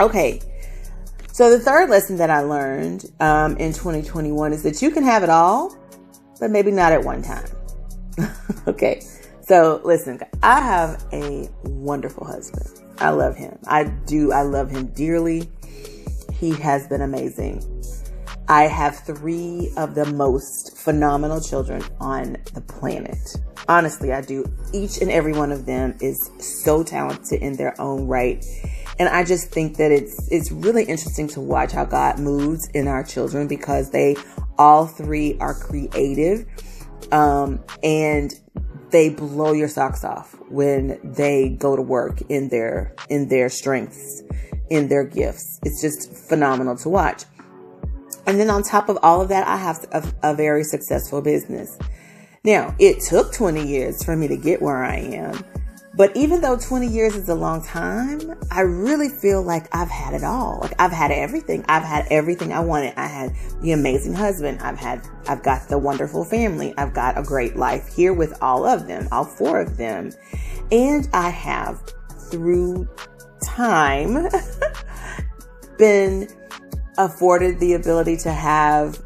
Okay. 0.00 0.40
So 1.36 1.50
the 1.50 1.60
third 1.60 1.90
lesson 1.90 2.16
that 2.16 2.30
I 2.30 2.40
learned 2.40 3.12
um, 3.20 3.58
in 3.58 3.74
2021 3.74 4.54
is 4.54 4.62
that 4.62 4.80
you 4.80 4.90
can 4.90 5.02
have 5.02 5.22
it 5.22 5.28
all, 5.28 5.76
but 6.40 6.50
maybe 6.50 6.70
not 6.70 6.92
at 6.92 7.04
one 7.04 7.20
time. 7.20 7.44
okay. 8.66 9.02
So 9.42 9.82
listen, 9.84 10.18
I 10.42 10.62
have 10.62 11.04
a 11.12 11.50
wonderful 11.64 12.26
husband. 12.26 12.80
I 13.00 13.10
love 13.10 13.36
him. 13.36 13.58
I 13.66 13.84
do. 13.84 14.32
I 14.32 14.44
love 14.44 14.70
him 14.70 14.86
dearly. 14.94 15.50
He 16.32 16.54
has 16.54 16.88
been 16.88 17.02
amazing. 17.02 17.62
I 18.48 18.62
have 18.62 19.00
three 19.00 19.70
of 19.76 19.94
the 19.94 20.06
most 20.06 20.78
phenomenal 20.78 21.42
children 21.42 21.84
on 22.00 22.38
the 22.54 22.62
planet. 22.62 23.36
Honestly, 23.68 24.10
I 24.10 24.22
do. 24.22 24.46
Each 24.72 25.02
and 25.02 25.10
every 25.10 25.34
one 25.34 25.52
of 25.52 25.66
them 25.66 25.98
is 26.00 26.30
so 26.38 26.82
talented 26.82 27.42
in 27.42 27.56
their 27.56 27.78
own 27.78 28.06
right. 28.06 28.42
And 28.98 29.08
I 29.08 29.24
just 29.24 29.50
think 29.50 29.76
that 29.76 29.92
it's 29.92 30.28
it's 30.30 30.50
really 30.50 30.84
interesting 30.84 31.28
to 31.28 31.40
watch 31.40 31.72
how 31.72 31.84
God 31.84 32.18
moves 32.18 32.68
in 32.68 32.88
our 32.88 33.04
children 33.04 33.46
because 33.46 33.90
they 33.90 34.16
all 34.58 34.86
three 34.86 35.38
are 35.38 35.54
creative. 35.54 36.46
Um, 37.12 37.62
and 37.82 38.32
they 38.90 39.10
blow 39.10 39.52
your 39.52 39.68
socks 39.68 40.04
off 40.04 40.34
when 40.48 40.98
they 41.04 41.50
go 41.50 41.76
to 41.76 41.82
work 41.82 42.20
in 42.28 42.48
their 42.48 42.94
in 43.10 43.28
their 43.28 43.48
strengths, 43.48 44.22
in 44.70 44.88
their 44.88 45.04
gifts. 45.04 45.60
It's 45.62 45.82
just 45.82 46.12
phenomenal 46.28 46.76
to 46.78 46.88
watch. 46.88 47.24
And 48.26 48.40
then 48.40 48.50
on 48.50 48.62
top 48.62 48.88
of 48.88 48.98
all 49.02 49.20
of 49.20 49.28
that, 49.28 49.46
I 49.46 49.56
have 49.56 49.86
a, 49.92 50.30
a 50.30 50.34
very 50.34 50.64
successful 50.64 51.22
business. 51.22 51.78
Now, 52.44 52.74
it 52.78 53.00
took 53.00 53.32
20 53.32 53.66
years 53.66 54.04
for 54.04 54.16
me 54.16 54.28
to 54.28 54.36
get 54.36 54.62
where 54.62 54.84
I 54.84 54.96
am. 54.96 55.44
But 55.96 56.14
even 56.14 56.42
though 56.42 56.58
20 56.58 56.86
years 56.86 57.16
is 57.16 57.30
a 57.30 57.34
long 57.34 57.64
time, 57.64 58.20
I 58.50 58.60
really 58.60 59.08
feel 59.08 59.42
like 59.42 59.74
I've 59.74 59.88
had 59.88 60.12
it 60.12 60.22
all. 60.22 60.58
Like 60.60 60.74
I've 60.78 60.92
had 60.92 61.10
everything. 61.10 61.64
I've 61.68 61.84
had 61.84 62.06
everything 62.10 62.52
I 62.52 62.60
wanted. 62.60 62.92
I 62.98 63.06
had 63.06 63.34
the 63.62 63.72
amazing 63.72 64.12
husband. 64.12 64.60
I've 64.60 64.78
had, 64.78 65.08
I've 65.26 65.42
got 65.42 65.68
the 65.68 65.78
wonderful 65.78 66.24
family. 66.24 66.74
I've 66.76 66.92
got 66.92 67.16
a 67.16 67.22
great 67.22 67.56
life 67.56 67.88
here 67.88 68.12
with 68.12 68.36
all 68.42 68.66
of 68.66 68.86
them, 68.86 69.08
all 69.10 69.24
four 69.24 69.58
of 69.58 69.78
them. 69.78 70.12
And 70.70 71.08
I 71.14 71.30
have 71.30 71.82
through 72.30 72.86
time 73.42 74.28
been 75.78 76.28
afforded 76.98 77.58
the 77.58 77.72
ability 77.72 78.18
to 78.18 78.32
have 78.32 79.02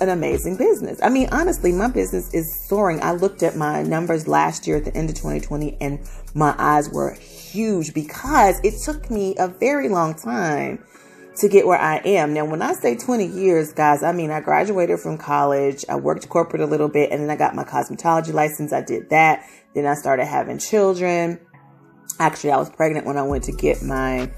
an 0.00 0.08
amazing 0.08 0.56
business. 0.56 0.98
I 1.02 1.08
mean, 1.08 1.28
honestly, 1.32 1.72
my 1.72 1.88
business 1.88 2.32
is 2.32 2.66
soaring. 2.66 3.02
I 3.02 3.12
looked 3.12 3.42
at 3.42 3.56
my 3.56 3.82
numbers 3.82 4.28
last 4.28 4.66
year 4.66 4.76
at 4.76 4.84
the 4.84 4.96
end 4.96 5.10
of 5.10 5.16
2020 5.16 5.76
and 5.80 5.98
my 6.34 6.54
eyes 6.58 6.88
were 6.90 7.14
huge 7.14 7.94
because 7.94 8.60
it 8.64 8.80
took 8.82 9.10
me 9.10 9.34
a 9.38 9.48
very 9.48 9.88
long 9.88 10.14
time 10.14 10.84
to 11.36 11.48
get 11.48 11.66
where 11.66 11.78
I 11.78 11.96
am. 12.04 12.32
Now, 12.32 12.44
when 12.44 12.62
I 12.62 12.74
say 12.74 12.96
20 12.96 13.26
years, 13.26 13.72
guys, 13.72 14.02
I 14.02 14.12
mean, 14.12 14.30
I 14.30 14.40
graduated 14.40 15.00
from 15.00 15.18
college. 15.18 15.84
I 15.88 15.96
worked 15.96 16.28
corporate 16.28 16.62
a 16.62 16.66
little 16.66 16.88
bit 16.88 17.10
and 17.10 17.22
then 17.22 17.30
I 17.30 17.36
got 17.36 17.54
my 17.54 17.64
cosmetology 17.64 18.32
license. 18.32 18.72
I 18.72 18.82
did 18.82 19.10
that. 19.10 19.48
Then 19.74 19.86
I 19.86 19.94
started 19.94 20.26
having 20.26 20.58
children. 20.58 21.40
Actually, 22.20 22.52
I 22.52 22.56
was 22.56 22.70
pregnant 22.70 23.06
when 23.06 23.16
I 23.16 23.22
went 23.22 23.44
to 23.44 23.52
get 23.52 23.82
my 23.82 24.30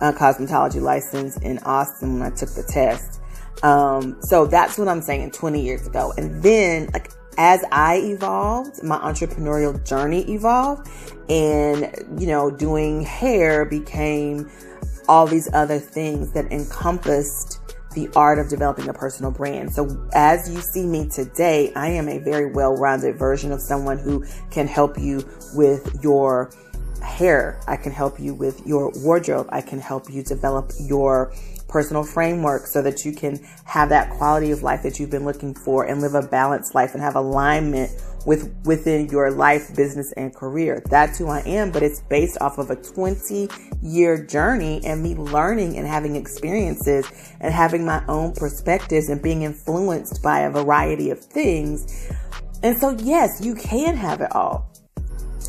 uh, 0.00 0.12
cosmetology 0.12 0.80
license 0.80 1.36
in 1.38 1.58
Austin 1.60 2.18
when 2.18 2.22
I 2.22 2.34
took 2.34 2.50
the 2.50 2.62
test. 2.62 3.20
Um, 3.64 4.18
so 4.20 4.46
that's 4.46 4.76
what 4.76 4.88
I'm 4.88 5.00
saying 5.00 5.30
20 5.30 5.60
years 5.60 5.86
ago. 5.86 6.12
And 6.18 6.42
then 6.42 6.90
like 6.92 7.10
as 7.38 7.64
I 7.72 7.96
evolved, 7.96 8.82
my 8.84 8.98
entrepreneurial 8.98 9.82
journey 9.84 10.20
evolved 10.30 10.88
and, 11.28 11.90
you 12.20 12.26
know, 12.26 12.50
doing 12.50 13.02
hair 13.02 13.64
became 13.64 14.50
all 15.08 15.26
these 15.26 15.52
other 15.54 15.78
things 15.78 16.32
that 16.32 16.52
encompassed 16.52 17.60
the 17.94 18.10
art 18.14 18.38
of 18.38 18.48
developing 18.48 18.88
a 18.88 18.92
personal 18.92 19.30
brand. 19.30 19.72
So 19.72 20.08
as 20.12 20.52
you 20.52 20.60
see 20.60 20.84
me 20.84 21.08
today, 21.08 21.72
I 21.74 21.88
am 21.88 22.08
a 22.08 22.18
very 22.18 22.52
well-rounded 22.52 23.16
version 23.16 23.50
of 23.50 23.62
someone 23.62 23.98
who 23.98 24.24
can 24.50 24.66
help 24.66 24.98
you 24.98 25.26
with 25.54 26.02
your 26.02 26.50
hair. 27.04 27.60
I 27.66 27.76
can 27.76 27.92
help 27.92 28.18
you 28.18 28.34
with 28.34 28.66
your 28.66 28.92
wardrobe. 28.96 29.48
I 29.50 29.60
can 29.60 29.78
help 29.78 30.10
you 30.10 30.22
develop 30.22 30.72
your 30.80 31.32
personal 31.68 32.04
framework 32.04 32.66
so 32.66 32.80
that 32.82 33.04
you 33.04 33.12
can 33.12 33.44
have 33.64 33.88
that 33.88 34.10
quality 34.10 34.50
of 34.50 34.62
life 34.62 34.82
that 34.82 34.98
you've 34.98 35.10
been 35.10 35.24
looking 35.24 35.54
for 35.54 35.84
and 35.84 36.00
live 36.00 36.14
a 36.14 36.22
balanced 36.22 36.74
life 36.74 36.94
and 36.94 37.02
have 37.02 37.16
alignment 37.16 37.90
with 38.26 38.54
within 38.64 39.08
your 39.08 39.30
life, 39.30 39.74
business, 39.74 40.12
and 40.16 40.34
career. 40.34 40.82
That's 40.88 41.18
who 41.18 41.28
I 41.28 41.40
am, 41.40 41.70
but 41.70 41.82
it's 41.82 42.00
based 42.02 42.38
off 42.40 42.58
of 42.58 42.70
a 42.70 42.76
20 42.76 43.48
year 43.82 44.24
journey 44.24 44.80
and 44.84 45.02
me 45.02 45.14
learning 45.14 45.76
and 45.76 45.86
having 45.86 46.16
experiences 46.16 47.10
and 47.40 47.52
having 47.52 47.84
my 47.84 48.04
own 48.06 48.32
perspectives 48.34 49.08
and 49.08 49.22
being 49.22 49.42
influenced 49.42 50.22
by 50.22 50.40
a 50.40 50.50
variety 50.50 51.10
of 51.10 51.20
things. 51.20 52.08
And 52.62 52.78
so, 52.78 52.90
yes, 52.90 53.44
you 53.44 53.54
can 53.54 53.96
have 53.96 54.20
it 54.20 54.34
all. 54.34 54.73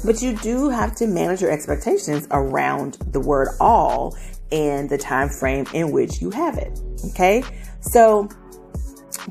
But 0.05 0.21
you 0.21 0.37
do 0.37 0.69
have 0.69 0.95
to 0.97 1.07
manage 1.07 1.41
your 1.41 1.51
expectations 1.51 2.27
around 2.31 2.97
the 3.11 3.19
word 3.19 3.49
all 3.59 4.15
and 4.51 4.89
the 4.89 4.97
time 4.97 5.29
frame 5.29 5.65
in 5.73 5.91
which 5.91 6.21
you 6.21 6.29
have 6.31 6.57
it. 6.57 6.79
Okay. 7.11 7.43
So 7.81 8.29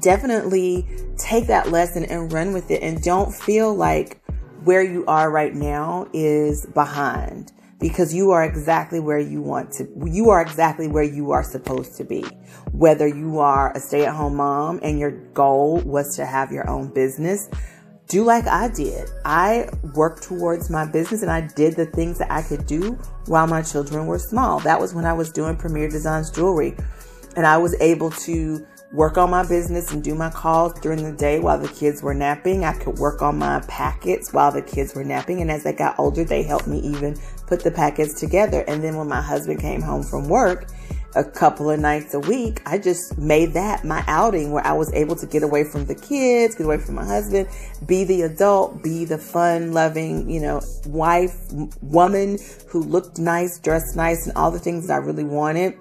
definitely 0.00 0.86
take 1.16 1.46
that 1.46 1.70
lesson 1.70 2.04
and 2.04 2.32
run 2.32 2.52
with 2.52 2.70
it 2.70 2.82
and 2.82 3.00
don't 3.02 3.32
feel 3.32 3.74
like 3.74 4.20
where 4.64 4.82
you 4.82 5.04
are 5.06 5.30
right 5.30 5.54
now 5.54 6.08
is 6.12 6.66
behind 6.66 7.52
because 7.78 8.14
you 8.14 8.30
are 8.30 8.44
exactly 8.44 8.98
where 8.98 9.18
you 9.18 9.42
want 9.42 9.70
to 9.70 9.86
you 10.06 10.30
are 10.30 10.40
exactly 10.40 10.88
where 10.88 11.02
you 11.04 11.32
are 11.32 11.42
supposed 11.42 11.96
to 11.96 12.04
be 12.04 12.22
whether 12.72 13.06
you 13.06 13.38
are 13.38 13.76
a 13.76 13.80
stay-at-home 13.80 14.36
mom 14.36 14.80
and 14.82 14.98
your 14.98 15.10
goal 15.10 15.80
was 15.80 16.16
to 16.16 16.24
have 16.24 16.50
your 16.50 16.68
own 16.68 16.88
business 16.92 17.50
do 18.14 18.22
like 18.22 18.46
I 18.46 18.68
did. 18.68 19.10
I 19.24 19.68
worked 19.92 20.22
towards 20.22 20.70
my 20.70 20.86
business 20.86 21.22
and 21.22 21.30
I 21.32 21.40
did 21.40 21.74
the 21.74 21.86
things 21.86 22.16
that 22.18 22.30
I 22.30 22.42
could 22.42 22.64
do 22.64 22.92
while 23.26 23.48
my 23.48 23.60
children 23.60 24.06
were 24.06 24.20
small. 24.20 24.60
That 24.60 24.78
was 24.78 24.94
when 24.94 25.04
I 25.04 25.12
was 25.12 25.32
doing 25.32 25.56
Premier 25.56 25.88
Designs 25.88 26.30
jewelry 26.30 26.76
and 27.34 27.44
I 27.44 27.56
was 27.56 27.74
able 27.80 28.12
to 28.12 28.64
work 28.92 29.18
on 29.18 29.30
my 29.30 29.44
business 29.44 29.90
and 29.90 30.04
do 30.04 30.14
my 30.14 30.30
calls 30.30 30.74
during 30.74 31.02
the 31.02 31.10
day 31.10 31.40
while 31.40 31.58
the 31.58 31.66
kids 31.66 32.04
were 32.04 32.14
napping. 32.14 32.64
I 32.64 32.74
could 32.74 33.00
work 33.00 33.20
on 33.20 33.36
my 33.36 33.58
packets 33.66 34.32
while 34.32 34.52
the 34.52 34.62
kids 34.62 34.94
were 34.94 35.02
napping. 35.02 35.40
And 35.40 35.50
as 35.50 35.64
they 35.64 35.72
got 35.72 35.98
older, 35.98 36.22
they 36.22 36.44
helped 36.44 36.68
me 36.68 36.78
even 36.82 37.16
put 37.48 37.64
the 37.64 37.72
packets 37.72 38.20
together. 38.20 38.62
And 38.68 38.84
then 38.84 38.94
when 38.94 39.08
my 39.08 39.22
husband 39.22 39.58
came 39.58 39.82
home 39.82 40.04
from 40.04 40.28
work, 40.28 40.68
a 41.16 41.24
couple 41.24 41.70
of 41.70 41.80
nights 41.80 42.14
a 42.14 42.20
week, 42.20 42.60
I 42.66 42.78
just 42.78 43.16
made 43.18 43.52
that 43.54 43.84
my 43.84 44.04
outing 44.06 44.50
where 44.50 44.66
I 44.66 44.72
was 44.72 44.92
able 44.92 45.16
to 45.16 45.26
get 45.26 45.42
away 45.42 45.64
from 45.64 45.86
the 45.86 45.94
kids, 45.94 46.54
get 46.54 46.64
away 46.64 46.78
from 46.78 46.96
my 46.96 47.04
husband, 47.04 47.48
be 47.86 48.04
the 48.04 48.22
adult, 48.22 48.82
be 48.82 49.04
the 49.04 49.18
fun 49.18 49.72
loving, 49.72 50.28
you 50.28 50.40
know, 50.40 50.60
wife, 50.86 51.36
woman 51.82 52.38
who 52.68 52.82
looked 52.82 53.18
nice, 53.18 53.58
dressed 53.58 53.96
nice, 53.96 54.26
and 54.26 54.36
all 54.36 54.50
the 54.50 54.58
things 54.58 54.88
that 54.88 54.94
I 54.94 54.98
really 54.98 55.24
wanted. 55.24 55.78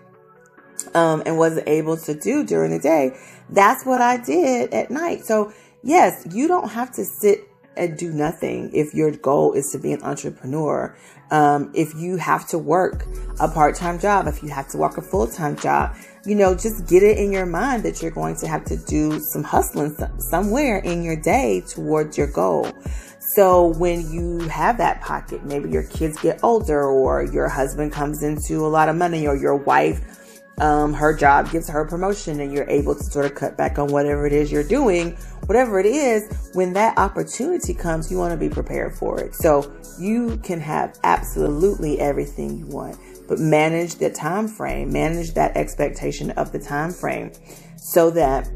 Um, 0.94 1.24
and 1.26 1.38
wasn't 1.38 1.68
able 1.70 1.96
to 1.98 2.14
do 2.14 2.44
during 2.44 2.72
the 2.72 2.80
day. 2.80 3.18
That's 3.50 3.86
what 3.86 4.02
I 4.02 4.18
did 4.18 4.74
at 4.74 4.92
night. 4.92 5.24
So 5.24 5.54
yes, 5.82 6.28
you 6.32 6.48
don't 6.48 6.70
have 6.70 6.92
to 6.96 7.06
sit 7.06 7.48
and 7.76 7.98
do 7.98 8.12
nothing 8.12 8.70
if 8.74 8.94
your 8.94 9.12
goal 9.12 9.54
is 9.54 9.72
to 9.72 9.80
be 9.80 9.94
an 9.94 10.04
entrepreneur. 10.04 10.96
Um, 11.32 11.72
if 11.74 11.96
you 11.96 12.18
have 12.18 12.48
to 12.50 12.58
work 12.58 13.06
a 13.40 13.48
part 13.48 13.76
time 13.76 14.00
job, 14.00 14.28
if 14.28 14.44
you 14.44 14.50
have 14.50 14.68
to 14.70 14.78
work 14.78 14.98
a 14.98 15.02
full 15.02 15.28
time 15.28 15.56
job, 15.56 15.96
you 16.26 16.36
know, 16.36 16.54
just 16.56 16.88
get 16.88 17.04
it 17.04 17.18
in 17.18 17.32
your 17.32 17.46
mind 17.46 17.84
that 17.84 18.02
you're 18.02 18.12
going 18.12 18.36
to 18.38 18.48
have 18.48 18.64
to 18.66 18.78
do 18.78 19.20
some 19.20 19.44
hustling 19.44 19.96
somewhere 20.20 20.78
in 20.80 21.04
your 21.04 21.16
day 21.16 21.64
towards 21.68 22.18
your 22.18 22.28
goal. 22.28 22.72
So 23.20 23.68
when 23.78 24.12
you 24.12 24.40
have 24.50 24.78
that 24.78 25.02
pocket, 25.02 25.44
maybe 25.44 25.70
your 25.70 25.84
kids 25.84 26.20
get 26.20 26.40
older 26.44 26.84
or 26.84 27.24
your 27.24 27.50
husband 27.50 27.92
comes 27.92 28.22
into 28.22 28.66
a 28.66 28.68
lot 28.68 28.90
of 28.90 28.96
money 28.96 29.26
or 29.26 29.36
your 29.36 29.56
wife 29.56 30.23
um, 30.60 30.94
her 30.94 31.14
job 31.16 31.52
gives 31.52 31.68
her 31.70 31.86
promotion 31.86 32.40
and 32.40 32.54
you're 32.54 32.70
able 32.70 32.96
to 32.96 33.04
sort 33.04 33.26
of 33.26 33.36
cut 33.36 33.58
back 33.58 33.80
on 33.80 33.88
whatever 33.88 34.28
it 34.28 34.34
is 34.34 34.52
you're 34.52 34.64
doing, 34.64 35.12
whatever 35.48 35.80
it 35.80 35.86
is, 35.86 36.52
when 36.54 36.74
that 36.74 36.98
opportunity 36.98 37.74
comes, 37.74 38.12
you 38.12 38.18
want 38.18 38.32
to 38.32 38.38
be 38.38 38.50
prepared 38.50 38.96
for 38.96 39.20
it. 39.20 39.34
So 39.34 39.74
you 40.00 40.38
can 40.38 40.60
have 40.62 40.98
absolutely 41.04 42.00
everything 42.00 42.58
you 42.60 42.68
want, 42.68 42.98
but 43.28 43.40
manage 43.40 43.96
the 43.96 44.12
time 44.12 44.48
frame, 44.48 44.92
manage 44.94 45.34
that 45.34 45.58
expectation 45.58 46.32
of 46.32 46.52
the 46.52 46.60
time 46.60 46.92
frame 46.92 47.32
so 47.78 48.12
that 48.12 48.48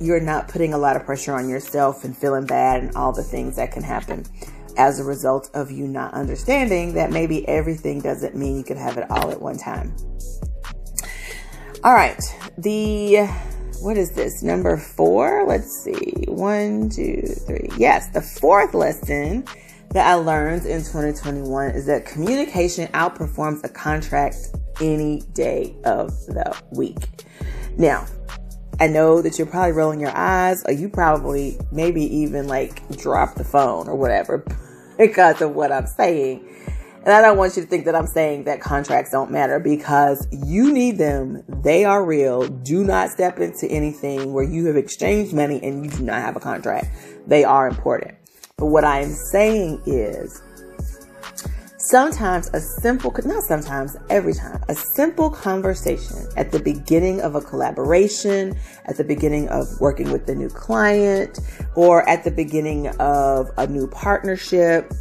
you're 0.00 0.20
not 0.20 0.48
putting 0.48 0.74
a 0.74 0.78
lot 0.78 0.96
of 0.96 1.04
pressure 1.04 1.34
on 1.34 1.48
yourself 1.48 2.04
and 2.04 2.16
feeling 2.16 2.46
bad 2.46 2.82
and 2.84 2.94
all 2.94 3.12
the 3.12 3.22
things 3.22 3.56
that 3.56 3.72
can 3.72 3.82
happen. 3.82 4.24
as 4.78 5.00
a 5.00 5.04
result 5.04 5.50
of 5.54 5.72
you 5.72 5.88
not 5.88 6.14
understanding 6.14 6.94
that 6.94 7.10
maybe 7.10 7.46
everything 7.48 8.00
doesn't 8.00 8.36
mean 8.36 8.56
you 8.56 8.62
can 8.62 8.76
have 8.76 8.96
it 8.96 9.10
all 9.10 9.30
at 9.30 9.42
one 9.42 9.58
time. 9.58 9.94
All 11.84 11.94
right. 11.94 12.20
The, 12.58 13.26
what 13.80 13.96
is 13.96 14.10
this? 14.10 14.42
Number 14.42 14.76
four? 14.76 15.46
Let's 15.46 15.70
see. 15.84 16.24
One, 16.26 16.88
two, 16.88 17.22
three. 17.46 17.68
Yes. 17.76 18.08
The 18.08 18.20
fourth 18.20 18.74
lesson 18.74 19.44
that 19.90 20.06
I 20.06 20.14
learned 20.14 20.66
in 20.66 20.80
2021 20.80 21.70
is 21.70 21.86
that 21.86 22.04
communication 22.04 22.88
outperforms 22.88 23.62
a 23.62 23.68
contract 23.68 24.56
any 24.80 25.20
day 25.34 25.76
of 25.84 26.10
the 26.26 26.60
week. 26.72 26.96
Now, 27.76 28.06
I 28.80 28.88
know 28.88 29.22
that 29.22 29.38
you're 29.38 29.46
probably 29.46 29.72
rolling 29.72 30.00
your 30.00 30.16
eyes, 30.16 30.64
or 30.64 30.72
you 30.72 30.88
probably 30.88 31.58
maybe 31.70 32.02
even 32.02 32.48
like 32.48 32.88
drop 32.96 33.36
the 33.36 33.44
phone 33.44 33.88
or 33.88 33.94
whatever 33.94 34.44
because 34.98 35.40
of 35.42 35.54
what 35.54 35.70
I'm 35.70 35.86
saying. 35.86 36.44
And 37.08 37.16
I 37.16 37.22
don't 37.22 37.38
want 37.38 37.56
you 37.56 37.62
to 37.62 37.68
think 37.68 37.86
that 37.86 37.94
I'm 37.94 38.06
saying 38.06 38.44
that 38.44 38.60
contracts 38.60 39.12
don't 39.12 39.30
matter 39.30 39.58
because 39.58 40.28
you 40.30 40.70
need 40.70 40.98
them. 40.98 41.42
They 41.48 41.86
are 41.86 42.04
real. 42.04 42.46
Do 42.46 42.84
not 42.84 43.08
step 43.08 43.38
into 43.38 43.66
anything 43.68 44.34
where 44.34 44.44
you 44.44 44.66
have 44.66 44.76
exchanged 44.76 45.32
money 45.32 45.58
and 45.62 45.86
you 45.86 45.90
do 45.90 46.02
not 46.02 46.20
have 46.20 46.36
a 46.36 46.40
contract. 46.40 46.88
They 47.26 47.44
are 47.44 47.66
important. 47.66 48.14
But 48.58 48.66
what 48.66 48.84
I 48.84 49.00
am 49.00 49.14
saying 49.14 49.80
is 49.86 50.42
Sometimes 51.78 52.50
a 52.52 52.60
simple, 52.60 53.14
not 53.24 53.42
sometimes, 53.44 53.96
every 54.10 54.34
time, 54.34 54.62
a 54.68 54.74
simple 54.74 55.30
conversation 55.30 56.28
at 56.36 56.52
the 56.52 56.60
beginning 56.60 57.22
of 57.22 57.34
a 57.34 57.40
collaboration, 57.40 58.54
at 58.84 58.98
the 58.98 59.04
beginning 59.04 59.48
of 59.48 59.80
working 59.80 60.12
with 60.12 60.26
the 60.26 60.34
new 60.34 60.50
client, 60.50 61.38
or 61.76 62.06
at 62.06 62.24
the 62.24 62.30
beginning 62.30 62.88
of 62.98 63.50
a 63.56 63.66
new 63.66 63.86
partnership 63.86 64.92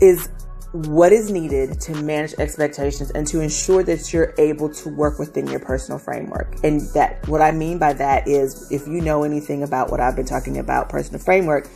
is 0.00 0.28
what 0.72 1.12
is 1.12 1.30
needed 1.30 1.80
to 1.80 1.94
manage 2.02 2.34
expectations 2.38 3.10
and 3.12 3.26
to 3.28 3.40
ensure 3.40 3.84
that 3.84 4.12
you're 4.12 4.34
able 4.38 4.68
to 4.68 4.88
work 4.88 5.20
within 5.20 5.46
your 5.46 5.60
personal 5.60 6.00
framework. 6.00 6.56
And 6.64 6.80
that 6.94 7.26
what 7.28 7.40
I 7.40 7.52
mean 7.52 7.78
by 7.78 7.92
that 7.92 8.26
is 8.26 8.70
if 8.72 8.86
you 8.88 9.00
know 9.00 9.22
anything 9.22 9.62
about 9.62 9.90
what 9.90 10.00
I've 10.00 10.16
been 10.16 10.26
talking 10.26 10.58
about, 10.58 10.88
personal 10.88 11.20
framework, 11.20 11.68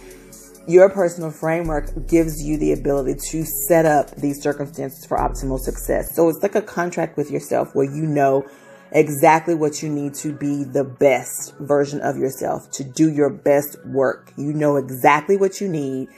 your 0.66 0.90
personal 0.90 1.30
framework 1.30 2.08
gives 2.08 2.42
you 2.42 2.58
the 2.58 2.72
ability 2.72 3.20
to 3.30 3.44
set 3.44 3.86
up 3.86 4.10
these 4.16 4.42
circumstances 4.42 5.06
for 5.06 5.16
optimal 5.16 5.60
success. 5.60 6.14
So 6.14 6.28
it's 6.28 6.42
like 6.42 6.56
a 6.56 6.62
contract 6.62 7.16
with 7.16 7.30
yourself 7.30 7.74
where 7.74 7.86
you 7.86 8.04
know 8.04 8.44
exactly 8.92 9.54
what 9.54 9.82
you 9.82 9.88
need 9.88 10.14
to 10.14 10.32
be 10.32 10.64
the 10.64 10.84
best 10.84 11.56
version 11.58 12.00
of 12.00 12.16
yourself, 12.16 12.70
to 12.72 12.84
do 12.84 13.10
your 13.12 13.30
best 13.30 13.76
work. 13.86 14.32
You 14.36 14.52
know 14.52 14.76
exactly 14.76 15.36
what 15.36 15.60
you 15.60 15.68
need. 15.68 16.08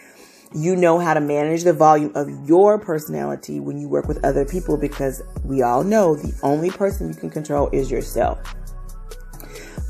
You 0.52 0.74
know 0.74 0.98
how 0.98 1.14
to 1.14 1.20
manage 1.20 1.62
the 1.62 1.72
volume 1.72 2.12
of 2.14 2.28
your 2.48 2.78
personality 2.78 3.60
when 3.60 3.78
you 3.78 3.88
work 3.88 4.08
with 4.08 4.24
other 4.24 4.44
people 4.44 4.76
because 4.76 5.22
we 5.44 5.62
all 5.62 5.84
know 5.84 6.16
the 6.16 6.34
only 6.42 6.70
person 6.70 7.08
you 7.08 7.14
can 7.14 7.30
control 7.30 7.68
is 7.72 7.90
yourself. 7.90 8.40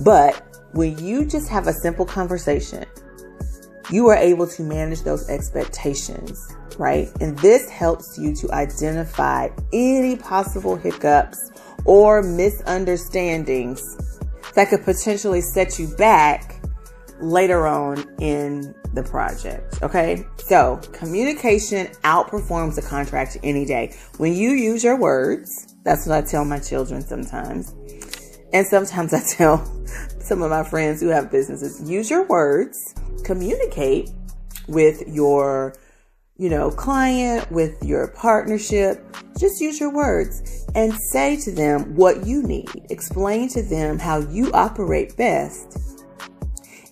But 0.04 0.42
when 0.72 0.98
you 0.98 1.24
just 1.24 1.48
have 1.48 1.66
a 1.66 1.72
simple 1.72 2.04
conversation 2.04 2.84
you 3.90 4.06
are 4.08 4.16
able 4.16 4.46
to 4.46 4.62
manage 4.62 5.02
those 5.02 5.28
expectations, 5.28 6.56
right? 6.78 7.08
And 7.20 7.36
this 7.38 7.68
helps 7.68 8.16
you 8.18 8.34
to 8.36 8.52
identify 8.52 9.48
any 9.72 10.16
possible 10.16 10.76
hiccups 10.76 11.50
or 11.84 12.22
misunderstandings 12.22 13.96
that 14.54 14.68
could 14.68 14.84
potentially 14.84 15.40
set 15.40 15.78
you 15.78 15.88
back 15.96 16.59
later 17.20 17.66
on 17.66 18.04
in 18.20 18.74
the 18.94 19.02
project. 19.02 19.82
Okay. 19.82 20.26
So 20.38 20.80
communication 20.92 21.86
outperforms 22.04 22.78
a 22.78 22.82
contract 22.82 23.38
any 23.42 23.64
day. 23.64 23.94
When 24.16 24.34
you 24.34 24.50
use 24.50 24.82
your 24.82 24.96
words, 24.96 25.74
that's 25.84 26.06
what 26.06 26.24
I 26.24 26.26
tell 26.26 26.44
my 26.44 26.58
children 26.58 27.02
sometimes. 27.02 27.74
And 28.52 28.66
sometimes 28.66 29.14
I 29.14 29.22
tell 29.22 29.64
some 30.20 30.42
of 30.42 30.50
my 30.50 30.64
friends 30.64 31.00
who 31.00 31.08
have 31.08 31.30
businesses, 31.30 31.88
use 31.88 32.10
your 32.10 32.26
words 32.26 32.94
communicate 33.24 34.10
with 34.66 35.06
your 35.06 35.74
you 36.40 36.48
know, 36.48 36.70
client, 36.70 37.52
with 37.52 37.84
your 37.84 38.08
partnership, 38.08 39.04
just 39.38 39.60
use 39.60 39.78
your 39.78 39.92
words 39.92 40.66
and 40.74 40.94
say 41.12 41.36
to 41.36 41.52
them 41.52 41.94
what 41.94 42.26
you 42.26 42.42
need. 42.42 42.66
Explain 42.88 43.50
to 43.50 43.62
them 43.62 43.98
how 43.98 44.20
you 44.20 44.50
operate 44.52 45.14
best 45.18 45.89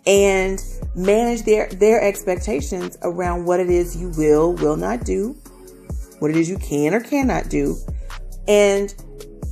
and 0.08 0.64
manage 0.96 1.42
their, 1.42 1.68
their 1.68 2.02
expectations 2.02 2.96
around 3.02 3.44
what 3.44 3.60
it 3.60 3.68
is 3.68 3.94
you 3.94 4.08
will, 4.16 4.54
will 4.54 4.76
not 4.76 5.04
do, 5.04 5.36
what 6.18 6.30
it 6.30 6.36
is 6.36 6.48
you 6.48 6.58
can 6.58 6.94
or 6.94 7.00
cannot 7.00 7.50
do. 7.50 7.76
And 8.48 8.92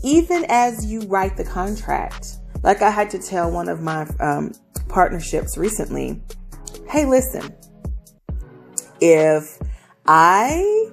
even 0.02 0.46
as 0.48 0.86
you 0.86 1.02
write 1.02 1.36
the 1.36 1.44
contract, 1.44 2.38
like 2.62 2.80
I 2.80 2.90
had 2.90 3.10
to 3.10 3.18
tell 3.18 3.50
one 3.50 3.68
of 3.68 3.82
my 3.82 4.08
um, 4.18 4.52
partnerships 4.88 5.58
recently, 5.58 6.22
hey, 6.88 7.04
listen, 7.04 7.54
if 9.00 9.58
I 10.06 10.90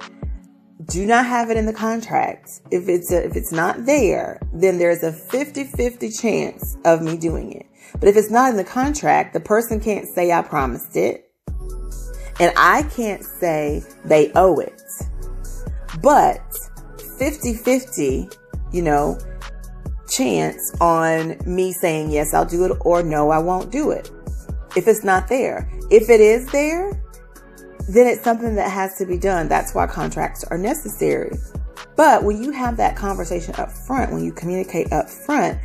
do 0.85 1.05
not 1.05 1.25
have 1.25 1.49
it 1.49 1.55
in 1.55 1.65
the 1.65 1.73
contract, 1.73 2.59
if 2.69 2.89
it's 2.89 3.13
a, 3.13 3.25
if 3.25 3.37
it's 3.37 3.53
not 3.53 3.85
there, 3.85 4.41
then 4.53 4.77
there's 4.77 5.03
a 5.03 5.11
50-50 5.11 6.19
chance 6.19 6.77
of 6.83 7.01
me 7.01 7.15
doing 7.15 7.53
it. 7.53 7.65
But 7.99 8.09
if 8.09 8.15
it's 8.15 8.29
not 8.31 8.51
in 8.51 8.57
the 8.57 8.63
contract, 8.63 9.33
the 9.33 9.39
person 9.39 9.79
can't 9.79 10.07
say 10.07 10.31
I 10.31 10.41
promised 10.41 10.95
it. 10.95 11.29
And 12.39 12.51
I 12.57 12.83
can't 12.83 13.23
say 13.23 13.83
they 14.05 14.31
owe 14.33 14.59
it. 14.59 14.81
But 16.01 16.41
50-50, 16.97 18.35
you 18.71 18.81
know, 18.81 19.17
chance 20.09 20.75
on 20.81 21.37
me 21.45 21.71
saying 21.73 22.11
yes, 22.11 22.33
I'll 22.33 22.45
do 22.45 22.65
it 22.65 22.77
or 22.81 23.03
no, 23.03 23.29
I 23.29 23.39
won't 23.39 23.71
do 23.71 23.91
it 23.91 24.09
if 24.75 24.87
it's 24.87 25.03
not 25.03 25.27
there. 25.27 25.69
If 25.91 26.09
it 26.09 26.19
is 26.19 26.47
there, 26.51 26.91
then 27.89 28.07
it's 28.07 28.23
something 28.23 28.55
that 28.55 28.71
has 28.71 28.97
to 28.97 29.05
be 29.05 29.17
done. 29.17 29.47
That's 29.47 29.75
why 29.75 29.87
contracts 29.87 30.43
are 30.45 30.57
necessary. 30.57 31.31
But 31.95 32.23
when 32.23 32.41
you 32.41 32.51
have 32.51 32.77
that 32.77 32.95
conversation 32.95 33.53
up 33.55 33.71
front, 33.71 34.11
when 34.11 34.23
you 34.23 34.31
communicate 34.31 34.91
up 34.91 35.09
front, 35.09 35.59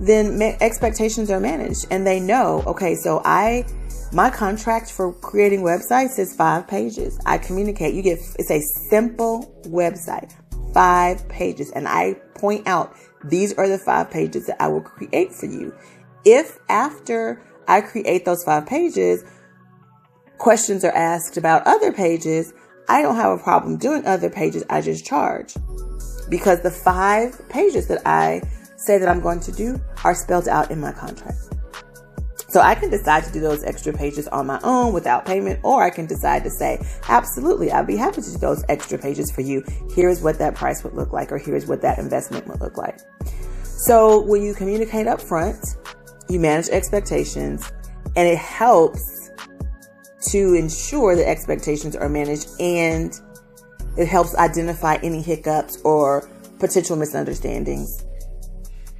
then 0.00 0.38
ma- 0.38 0.56
expectations 0.60 1.30
are 1.30 1.40
managed 1.40 1.86
and 1.90 2.06
they 2.06 2.20
know, 2.20 2.62
okay, 2.66 2.94
so 2.94 3.20
I, 3.24 3.64
my 4.12 4.30
contract 4.30 4.90
for 4.90 5.12
creating 5.12 5.60
websites 5.60 6.18
is 6.18 6.34
five 6.34 6.66
pages. 6.66 7.18
I 7.26 7.38
communicate, 7.38 7.94
you 7.94 8.02
get, 8.02 8.18
it's 8.38 8.50
a 8.50 8.60
simple 8.88 9.54
website, 9.66 10.34
five 10.72 11.28
pages. 11.28 11.70
And 11.72 11.88
I 11.88 12.14
point 12.34 12.66
out, 12.66 12.94
these 13.24 13.54
are 13.54 13.68
the 13.68 13.78
five 13.78 14.10
pages 14.10 14.46
that 14.46 14.60
I 14.60 14.68
will 14.68 14.80
create 14.80 15.32
for 15.32 15.46
you. 15.46 15.74
If 16.24 16.58
after 16.68 17.42
I 17.66 17.80
create 17.80 18.24
those 18.24 18.44
five 18.44 18.66
pages, 18.66 19.24
questions 20.38 20.84
are 20.84 20.94
asked 20.94 21.36
about 21.36 21.66
other 21.66 21.92
pages. 21.92 22.52
I 22.88 23.02
don't 23.02 23.16
have 23.16 23.38
a 23.38 23.42
problem 23.42 23.76
doing 23.76 24.06
other 24.06 24.30
pages. 24.30 24.64
I 24.70 24.80
just 24.80 25.04
charge 25.04 25.54
because 26.28 26.62
the 26.62 26.70
five 26.70 27.48
pages 27.48 27.88
that 27.88 28.06
I 28.06 28.42
say 28.78 28.96
that 28.96 29.08
I'm 29.08 29.20
going 29.20 29.40
to 29.40 29.52
do 29.52 29.80
are 30.04 30.14
spelled 30.14 30.48
out 30.48 30.70
in 30.70 30.80
my 30.80 30.92
contract. 30.92 31.38
So 32.48 32.60
I 32.60 32.74
can 32.74 32.88
decide 32.88 33.24
to 33.24 33.32
do 33.32 33.40
those 33.40 33.62
extra 33.64 33.92
pages 33.92 34.26
on 34.28 34.46
my 34.46 34.58
own 34.62 34.94
without 34.94 35.26
payment, 35.26 35.60
or 35.62 35.82
I 35.82 35.90
can 35.90 36.06
decide 36.06 36.44
to 36.44 36.50
say, 36.50 36.82
absolutely, 37.08 37.70
I'd 37.70 37.86
be 37.86 37.96
happy 37.96 38.22
to 38.22 38.32
do 38.32 38.38
those 38.38 38.64
extra 38.70 38.96
pages 38.96 39.30
for 39.30 39.42
you. 39.42 39.62
Here's 39.94 40.22
what 40.22 40.38
that 40.38 40.54
price 40.54 40.82
would 40.82 40.94
look 40.94 41.12
like, 41.12 41.30
or 41.30 41.36
here's 41.36 41.66
what 41.66 41.82
that 41.82 41.98
investment 41.98 42.46
would 42.46 42.60
look 42.60 42.78
like. 42.78 43.00
So 43.64 44.22
when 44.22 44.42
you 44.42 44.54
communicate 44.54 45.06
up 45.06 45.20
front, 45.20 45.76
you 46.30 46.40
manage 46.40 46.68
expectations, 46.70 47.70
and 48.16 48.26
it 48.26 48.38
helps 48.38 49.30
to 50.30 50.54
ensure 50.54 51.16
that 51.16 51.28
expectations 51.28 51.96
are 51.96 52.08
managed 52.08 52.48
and 52.60 53.12
it 53.98 54.08
helps 54.08 54.34
identify 54.36 54.96
any 55.02 55.20
hiccups 55.20 55.80
or 55.82 56.28
potential 56.58 56.96
misunderstandings 56.96 58.04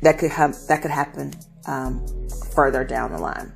that 0.03 0.19
could 0.19 0.31
that 0.31 0.79
could 0.83 0.91
happen 0.91 1.33
um, 1.67 2.05
further 2.55 2.85
down 2.85 3.13
the 3.13 3.19
line. 3.19 3.53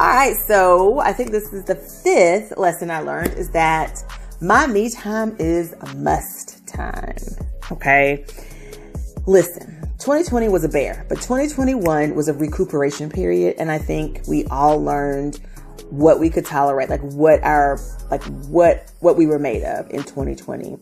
All 0.00 0.06
right, 0.06 0.36
so 0.46 1.00
I 1.00 1.12
think 1.12 1.32
this 1.32 1.52
is 1.52 1.64
the 1.64 1.74
fifth 1.74 2.56
lesson 2.56 2.90
I 2.90 3.00
learned 3.00 3.34
is 3.34 3.50
that 3.50 4.04
my 4.40 4.66
me 4.66 4.90
time 4.90 5.34
is 5.40 5.72
a 5.80 5.94
must 5.96 6.66
time. 6.68 7.16
Okay, 7.72 8.24
listen. 9.26 9.78
2020 9.98 10.48
was 10.48 10.62
a 10.62 10.68
bear, 10.68 11.04
but 11.08 11.16
2021 11.16 12.14
was 12.14 12.28
a 12.28 12.32
recuperation 12.32 13.10
period. 13.10 13.56
And 13.58 13.70
I 13.70 13.78
think 13.78 14.22
we 14.28 14.44
all 14.44 14.80
learned 14.80 15.40
what 15.90 16.20
we 16.20 16.30
could 16.30 16.46
tolerate, 16.46 16.88
like 16.88 17.00
what 17.00 17.42
our, 17.42 17.80
like 18.08 18.22
what, 18.46 18.92
what 19.00 19.16
we 19.16 19.26
were 19.26 19.40
made 19.40 19.64
of 19.64 19.90
in 19.90 20.04
2020. 20.04 20.78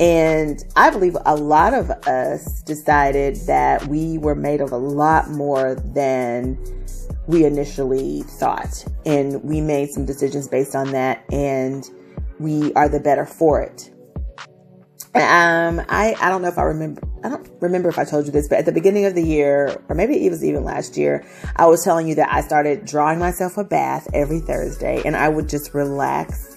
And 0.00 0.64
I 0.76 0.88
believe 0.88 1.14
a 1.26 1.36
lot 1.36 1.74
of 1.74 1.90
us 1.90 2.62
decided 2.62 3.36
that 3.46 3.86
we 3.86 4.16
were 4.16 4.34
made 4.34 4.62
of 4.62 4.72
a 4.72 4.78
lot 4.78 5.30
more 5.30 5.74
than 5.74 6.58
we 7.26 7.44
initially 7.44 8.22
thought. 8.22 8.84
And 9.04 9.42
we 9.44 9.60
made 9.60 9.90
some 9.90 10.06
decisions 10.06 10.48
based 10.48 10.74
on 10.74 10.92
that, 10.92 11.22
and 11.30 11.88
we 12.38 12.72
are 12.72 12.88
the 12.88 12.98
better 12.98 13.26
for 13.26 13.60
it. 13.60 13.90
Um, 15.12 15.82
I, 15.88 16.14
I 16.20 16.28
don't 16.28 16.40
know 16.40 16.48
if 16.48 16.56
I 16.56 16.62
remember, 16.62 17.02
I 17.24 17.28
don't 17.28 17.50
remember 17.60 17.88
if 17.88 17.98
I 17.98 18.04
told 18.04 18.26
you 18.26 18.32
this, 18.32 18.48
but 18.48 18.58
at 18.58 18.64
the 18.64 18.72
beginning 18.72 19.06
of 19.06 19.16
the 19.16 19.22
year, 19.22 19.82
or 19.88 19.96
maybe 19.96 20.24
it 20.24 20.30
was 20.30 20.44
even 20.44 20.62
last 20.62 20.96
year, 20.96 21.26
I 21.56 21.66
was 21.66 21.82
telling 21.82 22.06
you 22.06 22.14
that 22.14 22.32
I 22.32 22.42
started 22.42 22.84
drawing 22.84 23.18
myself 23.18 23.58
a 23.58 23.64
bath 23.64 24.06
every 24.14 24.38
Thursday 24.38 25.02
and 25.04 25.16
I 25.16 25.28
would 25.28 25.48
just 25.48 25.74
relax. 25.74 26.49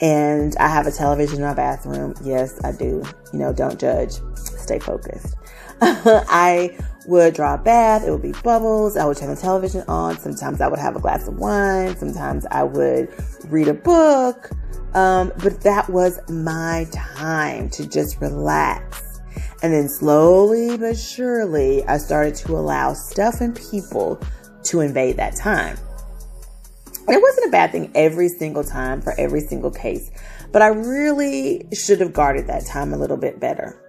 And 0.00 0.56
I 0.58 0.68
have 0.68 0.86
a 0.86 0.92
television 0.92 1.38
in 1.38 1.42
my 1.42 1.54
bathroom. 1.54 2.14
Yes, 2.22 2.62
I 2.64 2.72
do. 2.72 3.02
You 3.32 3.38
know, 3.38 3.52
don't 3.52 3.80
judge. 3.80 4.14
Stay 4.36 4.78
focused. 4.78 5.34
I 5.80 6.76
would 7.06 7.34
draw 7.34 7.54
a 7.54 7.58
bath. 7.58 8.06
It 8.06 8.10
would 8.10 8.22
be 8.22 8.34
bubbles. 8.44 8.96
I 8.96 9.04
would 9.06 9.16
turn 9.16 9.34
the 9.34 9.40
television 9.40 9.82
on. 9.88 10.18
Sometimes 10.18 10.60
I 10.60 10.68
would 10.68 10.78
have 10.78 10.94
a 10.94 11.00
glass 11.00 11.26
of 11.26 11.38
wine. 11.38 11.96
Sometimes 11.96 12.46
I 12.50 12.62
would 12.62 13.12
read 13.48 13.68
a 13.68 13.74
book. 13.74 14.50
Um, 14.94 15.32
but 15.42 15.60
that 15.62 15.88
was 15.90 16.18
my 16.28 16.86
time 16.92 17.68
to 17.70 17.88
just 17.88 18.20
relax. 18.20 19.20
And 19.62 19.72
then 19.72 19.88
slowly 19.88 20.76
but 20.76 20.96
surely, 20.96 21.84
I 21.86 21.98
started 21.98 22.34
to 22.36 22.52
allow 22.56 22.94
stuff 22.94 23.40
and 23.40 23.56
people 23.56 24.20
to 24.64 24.80
invade 24.80 25.16
that 25.16 25.34
time. 25.34 25.76
It 27.08 27.22
wasn't 27.22 27.48
a 27.48 27.50
bad 27.50 27.72
thing 27.72 27.90
every 27.94 28.28
single 28.28 28.64
time 28.64 29.00
for 29.00 29.18
every 29.18 29.40
single 29.40 29.70
case, 29.70 30.10
but 30.52 30.62
I 30.62 30.68
really 30.68 31.66
should 31.72 32.00
have 32.00 32.12
guarded 32.12 32.46
that 32.48 32.66
time 32.66 32.92
a 32.92 32.98
little 32.98 33.16
bit 33.16 33.40
better. 33.40 33.82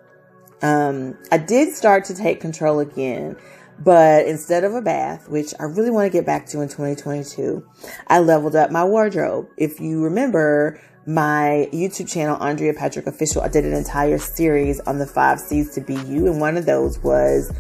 Um, 0.62 1.18
I 1.32 1.38
did 1.38 1.74
start 1.74 2.06
to 2.06 2.16
take 2.16 2.42
control 2.42 2.80
again, 2.80 3.36
but 3.80 4.26
instead 4.26 4.64
of 4.64 4.74
a 4.74 4.82
bath, 4.82 5.30
which 5.30 5.54
I 5.60 5.64
really 5.64 5.90
want 5.90 6.06
to 6.06 6.18
get 6.18 6.26
back 6.26 6.46
to 6.48 6.62
in 6.62 6.68
2022, 6.68 7.66
I 8.08 8.20
leveled 8.20 8.56
up 8.56 8.72
my 8.72 8.84
wardrobe. 8.84 9.48
If 9.58 9.80
you 9.80 10.04
remember, 10.04 10.82
my 11.06 11.68
YouTube 11.74 12.12
channel, 12.12 12.38
Andrea 12.42 12.74
Patrick 12.74 13.08
Official, 13.08 13.42
I 13.42 13.48
did 13.48 13.66
an 13.66 13.74
entire 13.74 14.18
series 14.18 14.80
on 14.82 15.00
the 15.00 15.08
five 15.08 15.40
C's 15.40 15.74
to 15.76 15.82
be 15.82 15.96
you. 15.96 16.28
And 16.28 16.40
one 16.40 16.56
of 16.58 16.66
those 16.66 17.00
was 17.00 17.52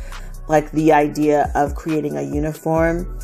like 0.48 0.72
the 0.72 0.92
idea 0.92 1.52
of 1.56 1.76
creating 1.76 2.18
a 2.18 2.22
uniform. 2.22 3.20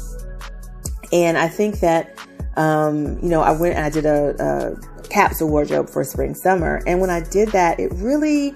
And 1.12 1.38
I 1.38 1.48
think 1.48 1.80
that, 1.80 2.18
um, 2.58 3.20
you 3.22 3.30
know, 3.30 3.42
I 3.42 3.52
went 3.52 3.76
and 3.76 3.86
I 3.86 3.90
did 3.90 4.06
a, 4.06 4.36
a 4.40 5.04
capsule 5.08 5.50
wardrobe 5.50 5.90
for 5.90 6.04
spring 6.04 6.36
summer. 6.36 6.82
And 6.88 7.00
when 7.00 7.10
I 7.10 7.22
did 7.22 7.50
that, 7.50 7.80
it 7.80 7.92
really, 7.96 8.54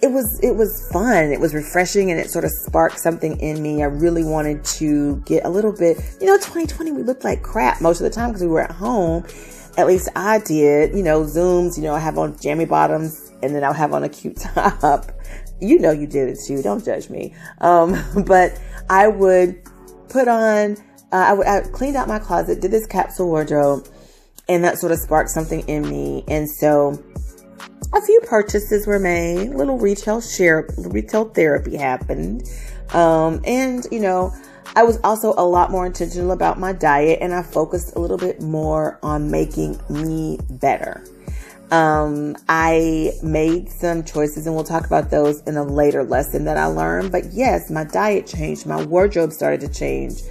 it 0.00 0.12
was 0.12 0.38
it 0.40 0.54
was 0.54 0.88
fun. 0.92 1.32
It 1.32 1.40
was 1.40 1.54
refreshing 1.54 2.10
and 2.10 2.20
it 2.20 2.30
sort 2.30 2.44
of 2.44 2.50
sparked 2.50 2.98
something 2.98 3.38
in 3.40 3.62
me. 3.62 3.82
I 3.82 3.86
really 3.86 4.24
wanted 4.24 4.64
to 4.64 5.16
get 5.26 5.44
a 5.44 5.48
little 5.48 5.72
bit, 5.72 5.98
you 6.20 6.26
know, 6.26 6.36
2020 6.36 6.92
we 6.92 7.02
looked 7.02 7.24
like 7.24 7.42
crap 7.42 7.80
most 7.80 8.00
of 8.00 8.04
the 8.04 8.10
time 8.10 8.30
because 8.30 8.42
we 8.42 8.48
were 8.48 8.62
at 8.62 8.70
home 8.70 9.24
at 9.78 9.86
least 9.86 10.08
I 10.16 10.40
did, 10.40 10.92
you 10.92 11.04
know, 11.04 11.22
Zooms, 11.22 11.76
you 11.76 11.84
know, 11.84 11.94
I 11.94 12.00
have 12.00 12.18
on 12.18 12.36
jammy 12.40 12.64
bottoms 12.64 13.30
and 13.42 13.54
then 13.54 13.62
I'll 13.62 13.72
have 13.72 13.94
on 13.94 14.02
a 14.02 14.08
cute 14.08 14.36
top. 14.54 15.12
You 15.60 15.78
know, 15.78 15.92
you 15.92 16.08
did 16.08 16.28
it 16.28 16.38
too. 16.44 16.62
Don't 16.62 16.84
judge 16.84 17.08
me. 17.08 17.32
Um, 17.60 17.96
but 18.26 18.60
I 18.90 19.06
would 19.06 19.62
put 20.08 20.26
on, 20.26 20.76
uh, 21.12 21.36
I 21.46 21.60
cleaned 21.72 21.96
out 21.96 22.08
my 22.08 22.18
closet, 22.18 22.60
did 22.60 22.70
this 22.70 22.86
capsule 22.86 23.28
wardrobe 23.28 23.88
and 24.48 24.64
that 24.64 24.78
sort 24.78 24.92
of 24.92 24.98
sparked 24.98 25.30
something 25.30 25.60
in 25.68 25.88
me. 25.88 26.24
And 26.28 26.48
so 26.48 27.02
a 27.94 28.00
few 28.02 28.20
purchases 28.26 28.86
were 28.86 28.98
made, 28.98 29.50
little 29.50 29.78
retail 29.78 30.20
share, 30.20 30.68
retail 30.76 31.26
therapy 31.26 31.76
happened. 31.76 32.48
Um, 32.92 33.40
and 33.44 33.86
you 33.90 34.00
know, 34.00 34.32
I 34.76 34.82
was 34.82 34.98
also 35.02 35.34
a 35.36 35.44
lot 35.44 35.70
more 35.70 35.86
intentional 35.86 36.32
about 36.32 36.58
my 36.58 36.72
diet 36.72 37.18
and 37.20 37.34
I 37.34 37.42
focused 37.42 37.96
a 37.96 37.98
little 37.98 38.18
bit 38.18 38.40
more 38.40 38.98
on 39.02 39.30
making 39.30 39.80
me 39.88 40.38
better. 40.50 41.04
Um, 41.70 42.36
I 42.48 43.12
made 43.22 43.70
some 43.70 44.02
choices 44.02 44.46
and 44.46 44.54
we'll 44.54 44.64
talk 44.64 44.86
about 44.86 45.10
those 45.10 45.42
in 45.42 45.56
a 45.56 45.64
later 45.64 46.02
lesson 46.02 46.44
that 46.44 46.56
I 46.56 46.66
learned. 46.66 47.12
But 47.12 47.32
yes, 47.32 47.70
my 47.70 47.84
diet 47.84 48.26
changed. 48.26 48.66
My 48.66 48.82
wardrobe 48.84 49.32
started 49.32 49.60
to 49.60 49.68
change. 49.68 50.22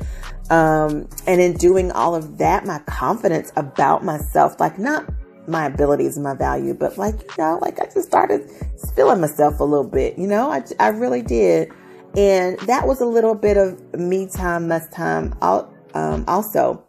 Um, 0.49 1.09
and 1.25 1.41
in 1.41 1.53
doing 1.53 1.91
all 1.91 2.15
of 2.15 2.37
that, 2.37 2.65
my 2.65 2.79
confidence 2.79 3.51
about 3.55 4.03
myself, 4.03 4.59
like 4.59 4.79
not 4.79 5.05
my 5.47 5.65
abilities 5.65 6.15
and 6.17 6.23
my 6.23 6.35
value, 6.35 6.73
but 6.73 6.97
like, 6.97 7.15
you 7.21 7.43
know, 7.43 7.59
like 7.61 7.79
I 7.79 7.85
just 7.85 8.07
started 8.07 8.49
feeling 8.95 9.21
myself 9.21 9.59
a 9.59 9.63
little 9.63 9.89
bit, 9.89 10.17
you 10.17 10.27
know, 10.27 10.51
I, 10.51 10.63
I 10.79 10.89
really 10.89 11.21
did. 11.21 11.71
And 12.15 12.57
that 12.61 12.87
was 12.87 13.01
a 13.01 13.05
little 13.05 13.35
bit 13.35 13.57
of 13.57 13.93
me 13.93 14.27
time, 14.27 14.67
must 14.67 14.91
time 14.91 15.35
um, 15.41 16.23
also. 16.27 16.83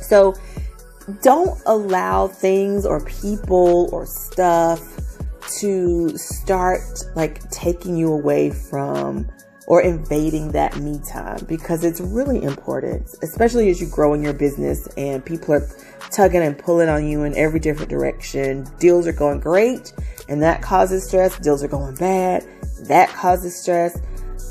So 0.00 0.34
don't 1.22 1.60
allow 1.66 2.28
things 2.28 2.86
or 2.86 3.04
people 3.04 3.88
or 3.92 4.06
stuff 4.06 4.80
to 5.58 6.16
start 6.16 6.80
like 7.14 7.48
taking 7.50 7.96
you 7.96 8.12
away 8.12 8.50
from 8.50 9.30
or 9.72 9.80
invading 9.80 10.52
that 10.52 10.76
me 10.76 11.00
time 11.08 11.42
because 11.48 11.82
it's 11.82 11.98
really 11.98 12.42
important, 12.42 13.08
especially 13.22 13.70
as 13.70 13.80
you 13.80 13.88
grow 13.88 14.12
in 14.12 14.22
your 14.22 14.34
business 14.34 14.86
and 14.98 15.24
people 15.24 15.54
are 15.54 15.66
tugging 16.10 16.42
and 16.42 16.58
pulling 16.58 16.90
on 16.90 17.06
you 17.06 17.24
in 17.24 17.34
every 17.38 17.58
different 17.58 17.88
direction. 17.88 18.66
Deals 18.78 19.06
are 19.06 19.14
going 19.14 19.40
great 19.40 19.94
and 20.28 20.42
that 20.42 20.60
causes 20.60 21.08
stress. 21.08 21.38
Deals 21.38 21.62
are 21.62 21.68
going 21.68 21.94
bad. 21.94 22.46
That 22.82 23.08
causes 23.08 23.58
stress 23.58 23.98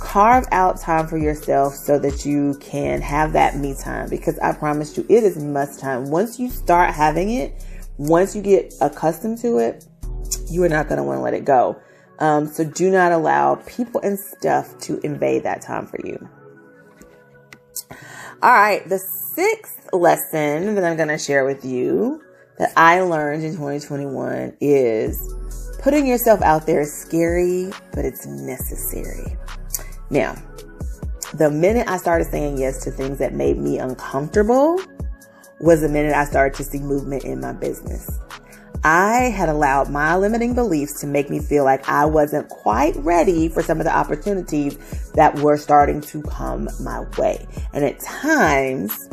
carve 0.02 0.48
out 0.52 0.82
time 0.82 1.08
for 1.08 1.20
yourself 1.20 1.76
so 1.76 2.00
that 2.00 2.26
you 2.26 2.58
can 2.60 3.00
have 3.00 3.34
that 3.34 3.56
me 3.56 3.76
time 3.76 4.10
because 4.10 4.40
I 4.40 4.54
promise 4.54 4.98
you 4.98 5.06
it 5.08 5.24
is 5.24 5.38
must 5.38 5.80
time. 5.80 6.10
Once 6.10 6.40
you 6.40 6.50
start 6.50 6.96
having 6.96 7.30
it, 7.30 7.64
once 7.98 8.36
you 8.36 8.42
get 8.42 8.74
accustomed 8.82 9.38
to 9.40 9.60
it, 9.60 9.86
you 10.50 10.64
are 10.64 10.70
not 10.70 10.88
going 10.88 10.98
to 10.98 11.04
want 11.04 11.20
to 11.20 11.22
let 11.22 11.36
it 11.36 11.46
go. 11.46 11.80
Um, 12.22 12.46
so 12.46 12.64
do 12.64 12.92
not 12.92 13.12
allow 13.12 13.56
people 13.66 14.00
and 14.02 14.18
stuff 14.18 14.78
to 14.82 15.00
invade 15.00 15.42
that 15.44 15.62
time 15.64 15.88
for 15.88 16.00
you. 16.06 16.30
All 18.44 18.54
right, 18.54 18.88
the 18.88 19.00
sixth 19.00 19.90
lesson 19.92 20.76
that 20.76 20.84
I'm 20.84 20.96
going 20.96 21.10
to 21.10 21.18
share 21.18 21.46
with 21.46 21.66
you 21.66 22.22
that 22.60 22.72
I 22.78 23.02
learned 23.02 23.44
in 23.44 23.54
2021 23.54 24.56
is 24.62 25.34
putting 25.80 26.06
yourself 26.06 26.44
out 26.44 26.68
there 26.68 26.82
is 26.82 26.94
scary, 26.94 27.72
but 27.92 28.06
it's 28.06 28.28
necessary. 28.28 29.36
Now, 30.12 30.36
the 31.34 31.50
minute 31.50 31.88
I 31.88 31.98
started 31.98 32.28
saying 32.28 32.60
yes 32.60 32.84
to 32.84 32.92
things 32.92 33.18
that 33.18 33.34
made 33.34 33.58
me 33.58 33.80
uncomfortable 33.80 34.80
was 35.60 35.82
the 35.82 35.90
minute 35.90 36.14
I 36.14 36.26
started 36.26 36.56
to 36.58 36.64
see 36.64 36.80
movement 36.80 37.24
in 37.24 37.40
my 37.40 37.54
business. 37.54 38.20
I 38.84 39.30
had 39.36 39.48
allowed 39.48 39.92
my 39.92 40.16
limiting 40.16 40.56
beliefs 40.56 41.00
to 41.02 41.08
make 41.08 41.30
me 41.30 41.40
feel 41.40 41.64
like 41.64 41.88
I 41.88 42.06
wasn't 42.06 42.50
quite 42.50 42.96
ready 42.98 43.48
for 43.48 43.62
some 43.62 43.80
of 43.80 43.86
the 43.86 43.96
opportunities 43.96 44.78
that 45.14 45.38
were 45.40 45.58
starting 45.58 46.02
to 46.02 46.24
come 46.24 46.68
my 46.80 47.06
way. 47.18 47.46
And 47.74 47.86
at 47.86 48.00
times, 48.00 49.08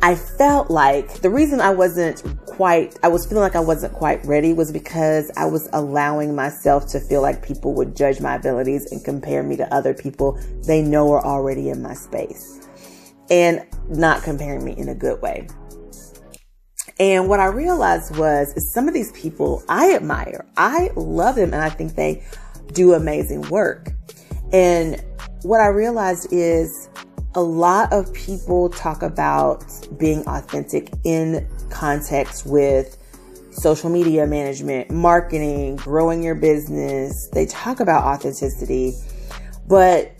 I 0.00 0.14
felt 0.14 0.70
like 0.70 1.20
the 1.20 1.30
reason 1.30 1.60
I 1.60 1.70
wasn't 1.70 2.22
quite, 2.46 2.98
I 3.02 3.08
was 3.08 3.26
feeling 3.26 3.42
like 3.42 3.56
I 3.56 3.60
wasn't 3.60 3.92
quite 3.92 4.24
ready 4.24 4.52
was 4.52 4.72
because 4.72 5.30
I 5.36 5.46
was 5.46 5.68
allowing 5.72 6.34
myself 6.34 6.86
to 6.88 7.00
feel 7.00 7.20
like 7.20 7.42
people 7.46 7.74
would 7.74 7.94
judge 7.96 8.20
my 8.20 8.36
abilities 8.36 8.90
and 8.92 9.04
compare 9.04 9.42
me 9.42 9.56
to 9.56 9.74
other 9.74 9.92
people 9.92 10.38
they 10.66 10.82
know 10.82 11.10
are 11.12 11.24
already 11.24 11.68
in 11.68 11.82
my 11.82 11.94
space 11.94 12.68
and 13.30 13.64
not 13.88 14.22
comparing 14.22 14.64
me 14.64 14.72
in 14.76 14.88
a 14.88 14.94
good 14.94 15.20
way. 15.20 15.48
And 16.98 17.28
what 17.28 17.40
I 17.40 17.46
realized 17.46 18.16
was 18.16 18.72
some 18.72 18.86
of 18.86 18.94
these 18.94 19.10
people 19.12 19.64
I 19.68 19.94
admire, 19.94 20.46
I 20.56 20.90
love 20.96 21.34
them, 21.34 21.52
and 21.52 21.62
I 21.62 21.70
think 21.70 21.96
they 21.96 22.24
do 22.72 22.94
amazing 22.94 23.42
work. 23.42 23.90
And 24.52 25.02
what 25.42 25.60
I 25.60 25.66
realized 25.66 26.32
is 26.32 26.88
a 27.34 27.42
lot 27.42 27.92
of 27.92 28.12
people 28.12 28.70
talk 28.70 29.02
about 29.02 29.64
being 29.98 30.24
authentic 30.28 30.92
in 31.02 31.48
context 31.68 32.46
with 32.46 32.96
social 33.50 33.90
media 33.90 34.26
management, 34.26 34.90
marketing, 34.90 35.76
growing 35.76 36.22
your 36.22 36.34
business. 36.36 37.28
They 37.32 37.46
talk 37.46 37.80
about 37.80 38.04
authenticity, 38.04 38.94
but 39.66 40.13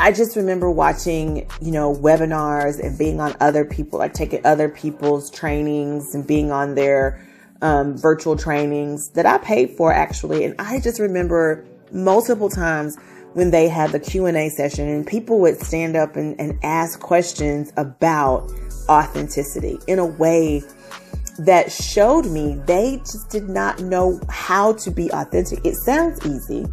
I 0.00 0.12
just 0.12 0.34
remember 0.34 0.70
watching, 0.70 1.46
you 1.60 1.70
know, 1.70 1.94
webinars 1.94 2.80
and 2.80 2.98
being 2.98 3.20
on 3.20 3.36
other 3.38 3.66
people, 3.66 3.98
like 3.98 4.14
taking 4.14 4.44
other 4.46 4.66
people's 4.66 5.30
trainings 5.30 6.14
and 6.14 6.26
being 6.26 6.50
on 6.50 6.74
their 6.74 7.22
um, 7.60 7.98
virtual 7.98 8.34
trainings 8.34 9.10
that 9.10 9.26
I 9.26 9.36
paid 9.36 9.76
for 9.76 9.92
actually. 9.92 10.44
And 10.44 10.54
I 10.58 10.80
just 10.80 11.00
remember 11.00 11.66
multiple 11.92 12.48
times 12.48 12.96
when 13.34 13.50
they 13.50 13.68
had 13.68 13.92
the 13.92 14.00
Q&A 14.00 14.48
session 14.48 14.88
and 14.88 15.06
people 15.06 15.38
would 15.40 15.60
stand 15.60 15.96
up 15.96 16.16
and, 16.16 16.34
and 16.40 16.58
ask 16.62 16.98
questions 16.98 17.70
about 17.76 18.50
authenticity 18.88 19.78
in 19.86 19.98
a 19.98 20.06
way 20.06 20.62
that 21.40 21.70
showed 21.70 22.24
me 22.24 22.54
they 22.64 22.96
just 22.98 23.28
did 23.28 23.50
not 23.50 23.80
know 23.80 24.18
how 24.30 24.72
to 24.72 24.90
be 24.90 25.10
authentic. 25.12 25.62
It 25.62 25.74
sounds 25.74 26.24
easy. 26.24 26.66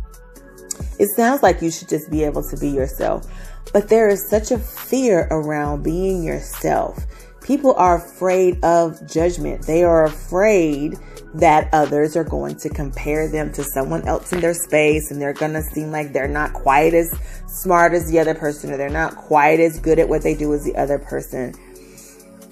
It 0.99 1.09
sounds 1.09 1.43
like 1.43 1.61
you 1.61 1.71
should 1.71 1.89
just 1.89 2.09
be 2.09 2.23
able 2.23 2.43
to 2.43 2.57
be 2.57 2.69
yourself. 2.69 3.25
But 3.73 3.89
there 3.89 4.07
is 4.09 4.27
such 4.27 4.51
a 4.51 4.57
fear 4.57 5.27
around 5.29 5.83
being 5.83 6.23
yourself. 6.23 7.05
People 7.41 7.73
are 7.75 7.95
afraid 7.95 8.63
of 8.63 9.05
judgment. 9.07 9.65
They 9.65 9.83
are 9.83 10.05
afraid 10.05 10.97
that 11.33 11.69
others 11.73 12.15
are 12.17 12.23
going 12.23 12.55
to 12.57 12.69
compare 12.69 13.27
them 13.27 13.53
to 13.53 13.63
someone 13.63 14.05
else 14.07 14.33
in 14.33 14.41
their 14.41 14.53
space 14.53 15.11
and 15.11 15.21
they're 15.21 15.33
going 15.33 15.53
to 15.53 15.61
seem 15.61 15.91
like 15.91 16.11
they're 16.11 16.27
not 16.27 16.53
quite 16.53 16.93
as 16.93 17.13
smart 17.47 17.93
as 17.93 18.09
the 18.09 18.19
other 18.19 18.33
person 18.33 18.71
or 18.71 18.77
they're 18.77 18.89
not 18.89 19.15
quite 19.15 19.59
as 19.59 19.79
good 19.79 19.99
at 19.99 20.09
what 20.09 20.23
they 20.23 20.33
do 20.33 20.53
as 20.53 20.63
the 20.63 20.75
other 20.75 20.97
person. 20.97 21.53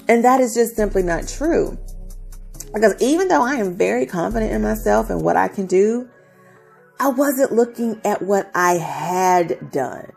And 0.07 0.23
that 0.23 0.39
is 0.39 0.53
just 0.53 0.75
simply 0.75 1.03
not 1.03 1.27
true. 1.27 1.77
Because 2.73 2.95
even 3.01 3.27
though 3.27 3.41
I 3.41 3.55
am 3.55 3.75
very 3.75 4.05
confident 4.05 4.51
in 4.51 4.61
myself 4.61 5.09
and 5.09 5.21
what 5.21 5.37
I 5.37 5.47
can 5.47 5.65
do, 5.65 6.09
I 6.99 7.09
wasn't 7.09 7.51
looking 7.51 7.99
at 8.05 8.21
what 8.21 8.49
I 8.55 8.73
had 8.73 9.71
done. 9.71 10.11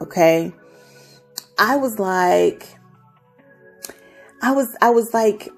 Okay. 0.00 0.52
I 1.58 1.76
was 1.76 1.98
like, 1.98 2.68
I 4.42 4.52
was, 4.52 4.76
I 4.80 4.90
was 4.90 5.12
like, 5.12 5.48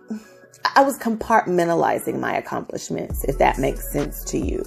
I 0.76 0.82
was 0.82 0.98
compartmentalizing 0.98 2.18
my 2.20 2.34
accomplishments, 2.36 3.24
if 3.24 3.38
that 3.38 3.58
makes 3.58 3.92
sense 3.92 4.24
to 4.24 4.38
you. 4.38 4.62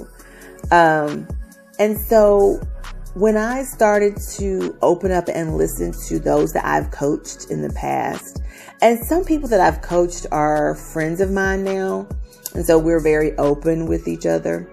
Um, 0.71 1.27
and 1.79 1.97
so 1.97 2.61
when 3.15 3.37
I 3.37 3.63
started 3.63 4.17
to 4.37 4.77
open 4.81 5.11
up 5.11 5.27
and 5.27 5.55
listen 5.55 5.93
to 6.07 6.19
those 6.19 6.53
that 6.53 6.65
I've 6.65 6.91
coached 6.91 7.49
in 7.49 7.61
the 7.61 7.71
past, 7.73 8.41
and 8.81 9.03
some 9.03 9.23
people 9.23 9.47
that 9.49 9.61
I've 9.61 9.81
coached 9.81 10.27
are 10.31 10.75
friends 10.75 11.21
of 11.21 11.31
mine 11.31 11.63
now, 11.63 12.07
and 12.53 12.65
so 12.65 12.77
we're 12.77 12.99
very 12.99 13.35
open 13.37 13.87
with 13.87 14.07
each 14.07 14.25
other. 14.25 14.71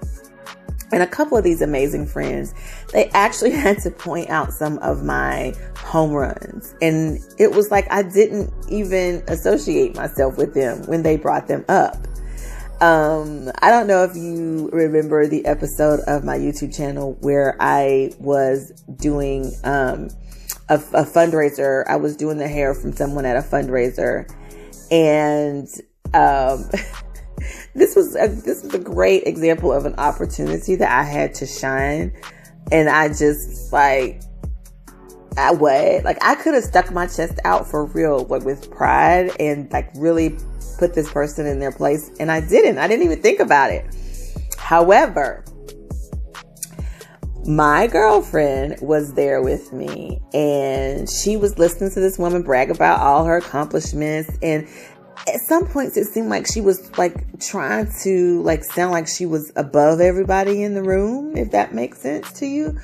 And 0.92 1.02
a 1.02 1.06
couple 1.06 1.36
of 1.36 1.44
these 1.44 1.62
amazing 1.62 2.06
friends, 2.06 2.54
they 2.92 3.08
actually 3.10 3.50
had 3.66 3.78
to 3.80 3.90
point 3.90 4.30
out 4.30 4.52
some 4.52 4.78
of 4.78 5.04
my 5.04 5.54
home 5.76 6.12
runs. 6.12 6.74
And 6.80 7.18
it 7.38 7.52
was 7.52 7.70
like 7.70 7.90
I 7.90 8.02
didn't 8.02 8.52
even 8.68 9.22
associate 9.28 9.94
myself 9.94 10.36
with 10.36 10.54
them 10.54 10.82
when 10.86 11.02
they 11.02 11.16
brought 11.16 11.48
them 11.48 11.64
up. 11.68 11.96
Um, 12.80 13.50
I 13.60 13.68
don't 13.70 13.86
know 13.86 14.04
if 14.04 14.16
you 14.16 14.70
remember 14.72 15.26
the 15.26 15.44
episode 15.44 16.00
of 16.06 16.24
my 16.24 16.38
YouTube 16.38 16.74
channel 16.74 17.18
where 17.20 17.54
I 17.60 18.12
was 18.18 18.70
doing 18.96 19.52
um, 19.64 20.08
a, 20.70 20.76
a 20.76 21.04
fundraiser. 21.04 21.84
I 21.86 21.96
was 21.96 22.16
doing 22.16 22.38
the 22.38 22.48
hair 22.48 22.72
from 22.72 22.94
someone 22.94 23.26
at 23.26 23.36
a 23.36 23.46
fundraiser, 23.46 24.30
and 24.90 25.68
um, 26.14 26.70
this 27.74 27.94
was 27.94 28.16
a, 28.16 28.28
this 28.28 28.62
was 28.62 28.74
a 28.74 28.78
great 28.78 29.24
example 29.24 29.72
of 29.72 29.86
an 29.86 29.94
opportunity 29.96 30.76
that 30.76 30.90
I 30.90 31.02
had 31.02 31.34
to 31.34 31.46
shine, 31.46 32.12
and 32.72 32.88
I 32.88 33.08
just 33.08 33.72
like 33.72 34.22
I 35.36 35.52
what 35.52 36.04
like 36.04 36.18
I 36.22 36.34
could 36.34 36.54
have 36.54 36.64
stuck 36.64 36.92
my 36.92 37.06
chest 37.06 37.38
out 37.44 37.66
for 37.66 37.86
real, 37.86 38.24
like 38.26 38.44
with 38.44 38.70
pride 38.70 39.32
and 39.38 39.70
like 39.72 39.90
really 39.94 40.36
put 40.78 40.94
this 40.94 41.10
person 41.10 41.46
in 41.46 41.60
their 41.60 41.72
place, 41.72 42.10
and 42.18 42.30
I 42.30 42.40
didn't. 42.40 42.78
I 42.78 42.88
didn't 42.88 43.04
even 43.04 43.22
think 43.22 43.40
about 43.40 43.70
it. 43.70 43.84
However, 44.58 45.44
my 47.46 47.86
girlfriend 47.86 48.76
was 48.82 49.14
there 49.14 49.42
with 49.42 49.72
me 49.72 50.20
and 50.34 51.08
she 51.08 51.36
was 51.36 51.58
listening 51.58 51.90
to 51.90 51.98
this 51.98 52.18
woman 52.18 52.42
brag 52.42 52.70
about 52.70 53.00
all 53.00 53.24
her 53.24 53.38
accomplishments 53.38 54.30
and 54.42 54.68
at 55.26 55.40
some 55.40 55.66
points 55.66 55.96
it 55.96 56.06
seemed 56.06 56.28
like 56.28 56.46
she 56.46 56.60
was 56.60 56.96
like 56.98 57.38
trying 57.40 57.90
to 58.02 58.42
like 58.42 58.64
sound 58.64 58.92
like 58.92 59.06
she 59.06 59.26
was 59.26 59.52
above 59.56 60.00
everybody 60.00 60.62
in 60.62 60.74
the 60.74 60.82
room, 60.82 61.36
if 61.36 61.50
that 61.52 61.74
makes 61.74 62.00
sense 62.00 62.32
to 62.32 62.46
you. 62.46 62.78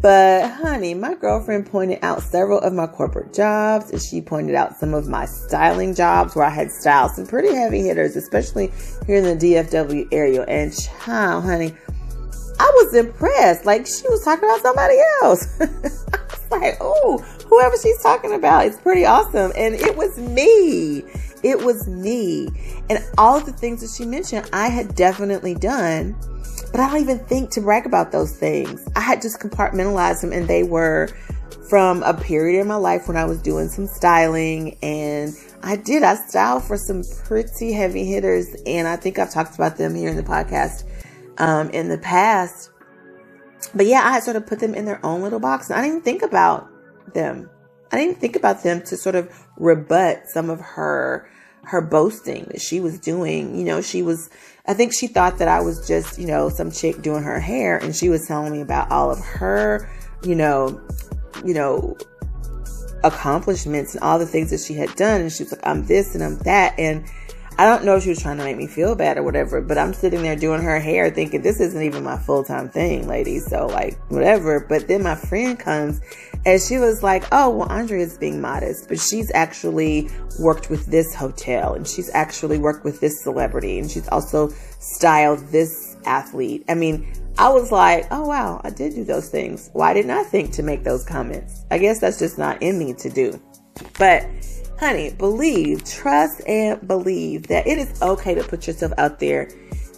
But 0.00 0.50
honey, 0.50 0.94
my 0.94 1.14
girlfriend 1.14 1.66
pointed 1.66 2.00
out 2.02 2.22
several 2.22 2.58
of 2.58 2.72
my 2.72 2.88
corporate 2.88 3.32
jobs 3.32 3.92
and 3.92 4.02
she 4.02 4.20
pointed 4.20 4.56
out 4.56 4.76
some 4.76 4.94
of 4.94 5.06
my 5.06 5.26
styling 5.26 5.94
jobs 5.94 6.34
where 6.34 6.44
I 6.44 6.50
had 6.50 6.72
styled 6.72 7.12
some 7.12 7.24
pretty 7.24 7.54
heavy 7.54 7.82
hitters, 7.82 8.16
especially 8.16 8.72
here 9.06 9.18
in 9.18 9.24
the 9.24 9.36
DFW 9.36 10.08
area. 10.10 10.42
And 10.42 10.76
child, 10.76 11.44
honey, 11.44 11.72
I 12.58 12.70
was 12.82 12.94
impressed. 12.96 13.64
Like 13.64 13.86
she 13.86 14.08
was 14.08 14.24
talking 14.24 14.44
about 14.44 14.60
somebody 14.60 14.96
else. 15.22 15.46
I 15.60 15.66
was 15.66 16.50
like, 16.50 16.76
oh, 16.80 17.18
whoever 17.48 17.76
she's 17.76 18.02
talking 18.02 18.32
about, 18.32 18.66
it's 18.66 18.78
pretty 18.78 19.04
awesome. 19.04 19.52
And 19.56 19.76
it 19.76 19.96
was 19.96 20.18
me. 20.18 21.04
It 21.42 21.64
was 21.64 21.88
me. 21.88 22.48
And 22.88 23.04
all 23.18 23.36
of 23.36 23.46
the 23.46 23.52
things 23.52 23.80
that 23.80 23.90
she 23.90 24.08
mentioned, 24.08 24.48
I 24.52 24.68
had 24.68 24.94
definitely 24.94 25.54
done, 25.54 26.16
but 26.70 26.80
I 26.80 26.88
don't 26.88 27.00
even 27.00 27.18
think 27.20 27.50
to 27.50 27.60
brag 27.60 27.86
about 27.86 28.12
those 28.12 28.36
things. 28.36 28.88
I 28.96 29.00
had 29.00 29.20
just 29.20 29.40
compartmentalized 29.40 30.20
them 30.20 30.32
and 30.32 30.46
they 30.46 30.62
were 30.62 31.08
from 31.68 32.02
a 32.02 32.14
period 32.14 32.60
in 32.60 32.66
my 32.66 32.76
life 32.76 33.08
when 33.08 33.16
I 33.16 33.24
was 33.24 33.40
doing 33.40 33.68
some 33.68 33.86
styling 33.86 34.76
and 34.82 35.34
I 35.62 35.76
did. 35.76 36.02
I 36.02 36.16
styled 36.16 36.64
for 36.64 36.76
some 36.76 37.02
pretty 37.24 37.72
heavy 37.72 38.04
hitters 38.04 38.54
and 38.66 38.86
I 38.86 38.96
think 38.96 39.18
I've 39.18 39.32
talked 39.32 39.54
about 39.54 39.76
them 39.76 39.94
here 39.94 40.10
in 40.10 40.16
the 40.16 40.22
podcast 40.22 40.84
um, 41.38 41.70
in 41.70 41.88
the 41.88 41.98
past. 41.98 42.70
But 43.74 43.86
yeah, 43.86 44.02
I 44.04 44.12
had 44.12 44.22
sort 44.22 44.36
of 44.36 44.46
put 44.46 44.60
them 44.60 44.74
in 44.74 44.84
their 44.84 45.04
own 45.04 45.22
little 45.22 45.40
box 45.40 45.70
and 45.70 45.78
I 45.78 45.82
didn't 45.82 46.02
think 46.02 46.22
about 46.22 46.68
them. 47.14 47.48
I 47.90 47.96
didn't 47.96 48.18
think 48.18 48.36
about 48.36 48.62
them 48.62 48.82
to 48.82 48.96
sort 48.96 49.14
of 49.14 49.46
rebut 49.56 50.26
some 50.26 50.50
of 50.50 50.60
her 50.60 51.28
her 51.64 51.80
boasting 51.80 52.44
that 52.50 52.60
she 52.60 52.80
was 52.80 52.98
doing. 52.98 53.56
You 53.56 53.64
know, 53.64 53.80
she 53.80 54.02
was 54.02 54.30
I 54.66 54.74
think 54.74 54.92
she 54.94 55.08
thought 55.08 55.38
that 55.38 55.48
I 55.48 55.60
was 55.60 55.86
just, 55.86 56.18
you 56.18 56.26
know, 56.26 56.48
some 56.48 56.70
chick 56.70 57.02
doing 57.02 57.22
her 57.24 57.40
hair 57.40 57.78
and 57.78 57.94
she 57.94 58.08
was 58.08 58.26
telling 58.26 58.52
me 58.52 58.60
about 58.60 58.90
all 58.90 59.10
of 59.10 59.18
her, 59.18 59.90
you 60.24 60.34
know, 60.34 60.80
you 61.44 61.54
know, 61.54 61.96
accomplishments 63.04 63.94
and 63.94 64.04
all 64.04 64.18
the 64.18 64.26
things 64.26 64.50
that 64.50 64.60
she 64.60 64.74
had 64.74 64.94
done 64.94 65.20
and 65.20 65.32
she 65.32 65.42
was 65.42 65.52
like, 65.52 65.66
I'm 65.66 65.84
this 65.86 66.14
and 66.14 66.22
I'm 66.22 66.38
that 66.40 66.78
and 66.78 67.04
I 67.58 67.66
don't 67.66 67.84
know 67.84 67.96
if 67.96 68.02
she 68.02 68.10
was 68.10 68.20
trying 68.20 68.38
to 68.38 68.44
make 68.44 68.56
me 68.56 68.66
feel 68.66 68.94
bad 68.94 69.18
or 69.18 69.22
whatever, 69.22 69.60
but 69.60 69.78
I'm 69.78 69.92
sitting 69.92 70.22
there 70.22 70.36
doing 70.36 70.62
her 70.62 70.80
hair 70.80 71.10
thinking 71.10 71.42
this 71.42 71.60
isn't 71.60 71.82
even 71.82 72.02
my 72.02 72.16
full 72.16 72.44
time 72.44 72.68
thing, 72.68 73.06
ladies. 73.06 73.46
So 73.46 73.66
like 73.66 73.98
whatever. 74.10 74.60
But 74.60 74.88
then 74.88 75.02
my 75.02 75.14
friend 75.14 75.58
comes 75.58 76.00
and 76.44 76.60
she 76.60 76.78
was 76.78 77.02
like, 77.02 77.24
Oh, 77.30 77.50
well, 77.50 77.70
Andrea's 77.70 78.16
being 78.16 78.40
modest, 78.40 78.88
but 78.88 78.98
she's 78.98 79.30
actually 79.34 80.08
worked 80.38 80.70
with 80.70 80.86
this 80.86 81.14
hotel 81.14 81.74
and 81.74 81.86
she's 81.86 82.10
actually 82.14 82.58
worked 82.58 82.84
with 82.84 83.00
this 83.00 83.22
celebrity 83.22 83.78
and 83.78 83.90
she's 83.90 84.08
also 84.08 84.48
styled 84.78 85.40
this 85.48 85.96
athlete. 86.04 86.64
I 86.68 86.74
mean, 86.74 87.12
I 87.38 87.48
was 87.48 87.72
like, 87.72 88.06
oh 88.10 88.26
wow, 88.26 88.60
I 88.62 88.70
did 88.70 88.94
do 88.94 89.04
those 89.04 89.28
things. 89.28 89.70
Why 89.72 89.94
didn't 89.94 90.10
I 90.10 90.22
think 90.24 90.52
to 90.54 90.62
make 90.62 90.84
those 90.84 91.04
comments? 91.04 91.64
I 91.70 91.78
guess 91.78 91.98
that's 91.98 92.18
just 92.18 92.38
not 92.38 92.62
in 92.62 92.78
me 92.78 92.92
to 92.94 93.08
do. 93.08 93.40
But 93.98 94.26
honey, 94.82 95.10
believe, 95.10 95.84
trust, 95.84 96.42
and 96.48 96.88
believe 96.88 97.46
that 97.46 97.64
it 97.68 97.78
is 97.78 98.02
okay 98.02 98.34
to 98.34 98.42
put 98.42 98.66
yourself 98.66 98.92
out 98.98 99.20
there 99.20 99.48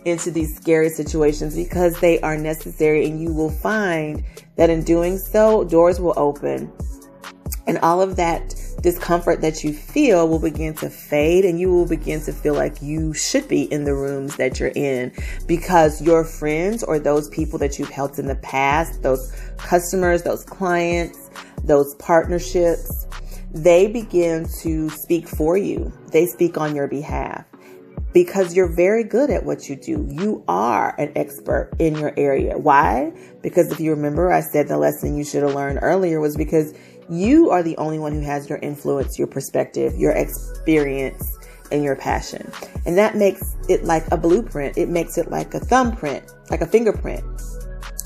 into 0.04 0.30
these 0.30 0.54
scary 0.54 0.90
situations 0.90 1.56
because 1.56 1.98
they 2.00 2.20
are 2.20 2.36
necessary, 2.36 3.06
and 3.06 3.18
you 3.18 3.32
will 3.32 3.48
find 3.48 4.22
that 4.56 4.68
in 4.68 4.84
doing 4.84 5.16
so, 5.16 5.64
doors 5.64 5.98
will 5.98 6.12
open, 6.18 6.70
and 7.66 7.78
all 7.78 8.02
of 8.02 8.16
that 8.16 8.54
discomfort 8.82 9.40
that 9.40 9.64
you 9.64 9.72
feel 9.72 10.28
will 10.28 10.38
begin 10.38 10.74
to 10.74 10.90
fade, 10.90 11.46
and 11.46 11.58
you 11.58 11.72
will 11.72 11.88
begin 11.88 12.20
to 12.20 12.30
feel 12.30 12.52
like 12.52 12.82
you 12.82 13.14
should 13.14 13.48
be 13.48 13.62
in 13.72 13.84
the 13.84 13.94
rooms 13.94 14.36
that 14.36 14.60
you're 14.60 14.72
in 14.74 15.10
because 15.46 16.02
your 16.02 16.24
friends 16.24 16.82
or 16.82 16.98
those 16.98 17.30
people 17.30 17.58
that 17.58 17.78
you've 17.78 17.88
helped 17.88 18.18
in 18.18 18.26
the 18.26 18.36
past, 18.36 19.02
those 19.02 19.32
customers, 19.56 20.24
those 20.24 20.44
clients, 20.44 21.30
those 21.62 21.94
partnerships, 21.94 23.06
they 23.54 23.86
begin 23.86 24.46
to 24.62 24.90
speak 24.90 25.28
for 25.28 25.56
you. 25.56 25.92
They 26.10 26.26
speak 26.26 26.58
on 26.58 26.74
your 26.74 26.88
behalf 26.88 27.44
because 28.12 28.54
you're 28.54 28.74
very 28.74 29.04
good 29.04 29.30
at 29.30 29.44
what 29.44 29.68
you 29.68 29.76
do. 29.76 30.06
You 30.10 30.44
are 30.48 30.98
an 31.00 31.12
expert 31.16 31.70
in 31.78 31.96
your 31.96 32.12
area. 32.16 32.58
Why? 32.58 33.12
Because 33.42 33.70
if 33.70 33.78
you 33.78 33.90
remember, 33.90 34.32
I 34.32 34.40
said 34.40 34.68
the 34.68 34.78
lesson 34.78 35.16
you 35.16 35.24
should 35.24 35.44
have 35.44 35.54
learned 35.54 35.78
earlier 35.82 36.20
was 36.20 36.36
because 36.36 36.74
you 37.08 37.50
are 37.50 37.62
the 37.62 37.76
only 37.76 37.98
one 37.98 38.12
who 38.12 38.20
has 38.22 38.48
your 38.48 38.58
influence, 38.58 39.18
your 39.18 39.28
perspective, 39.28 39.94
your 39.96 40.12
experience, 40.12 41.38
and 41.70 41.84
your 41.84 41.96
passion. 41.96 42.50
And 42.86 42.98
that 42.98 43.16
makes 43.16 43.54
it 43.68 43.84
like 43.84 44.10
a 44.10 44.16
blueprint. 44.16 44.76
It 44.76 44.88
makes 44.88 45.16
it 45.16 45.30
like 45.30 45.54
a 45.54 45.60
thumbprint, 45.60 46.24
like 46.50 46.60
a 46.60 46.66
fingerprint. 46.66 47.24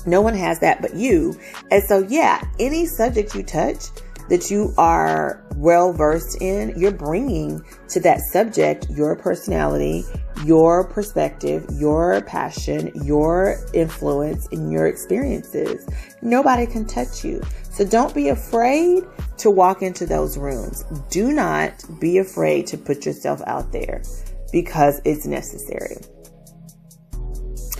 No 0.05 0.21
one 0.21 0.33
has 0.35 0.59
that 0.59 0.81
but 0.81 0.95
you. 0.95 1.39
And 1.71 1.83
so, 1.83 2.05
yeah, 2.07 2.43
any 2.59 2.85
subject 2.85 3.35
you 3.35 3.43
touch, 3.43 3.85
that 4.29 4.49
you 4.49 4.73
are 4.77 5.43
well 5.55 5.91
versed 5.91 6.41
in, 6.41 6.73
you're 6.79 6.91
bringing 6.91 7.63
to 7.89 7.99
that 7.99 8.21
subject 8.21 8.87
your 8.89 9.15
personality, 9.15 10.05
your 10.45 10.87
perspective, 10.87 11.65
your 11.73 12.21
passion, 12.21 12.91
your 13.03 13.57
influence, 13.73 14.47
and 14.51 14.71
your 14.71 14.87
experiences. 14.87 15.87
Nobody 16.21 16.65
can 16.65 16.85
touch 16.85 17.25
you. 17.25 17.41
So 17.71 17.83
don't 17.83 18.13
be 18.13 18.29
afraid 18.29 19.03
to 19.37 19.49
walk 19.49 19.81
into 19.81 20.05
those 20.05 20.37
rooms. 20.37 20.83
Do 21.09 21.31
not 21.31 21.83
be 21.99 22.19
afraid 22.19 22.67
to 22.67 22.77
put 22.77 23.05
yourself 23.05 23.41
out 23.47 23.71
there 23.71 24.03
because 24.51 25.01
it's 25.05 25.25
necessary. 25.25 25.97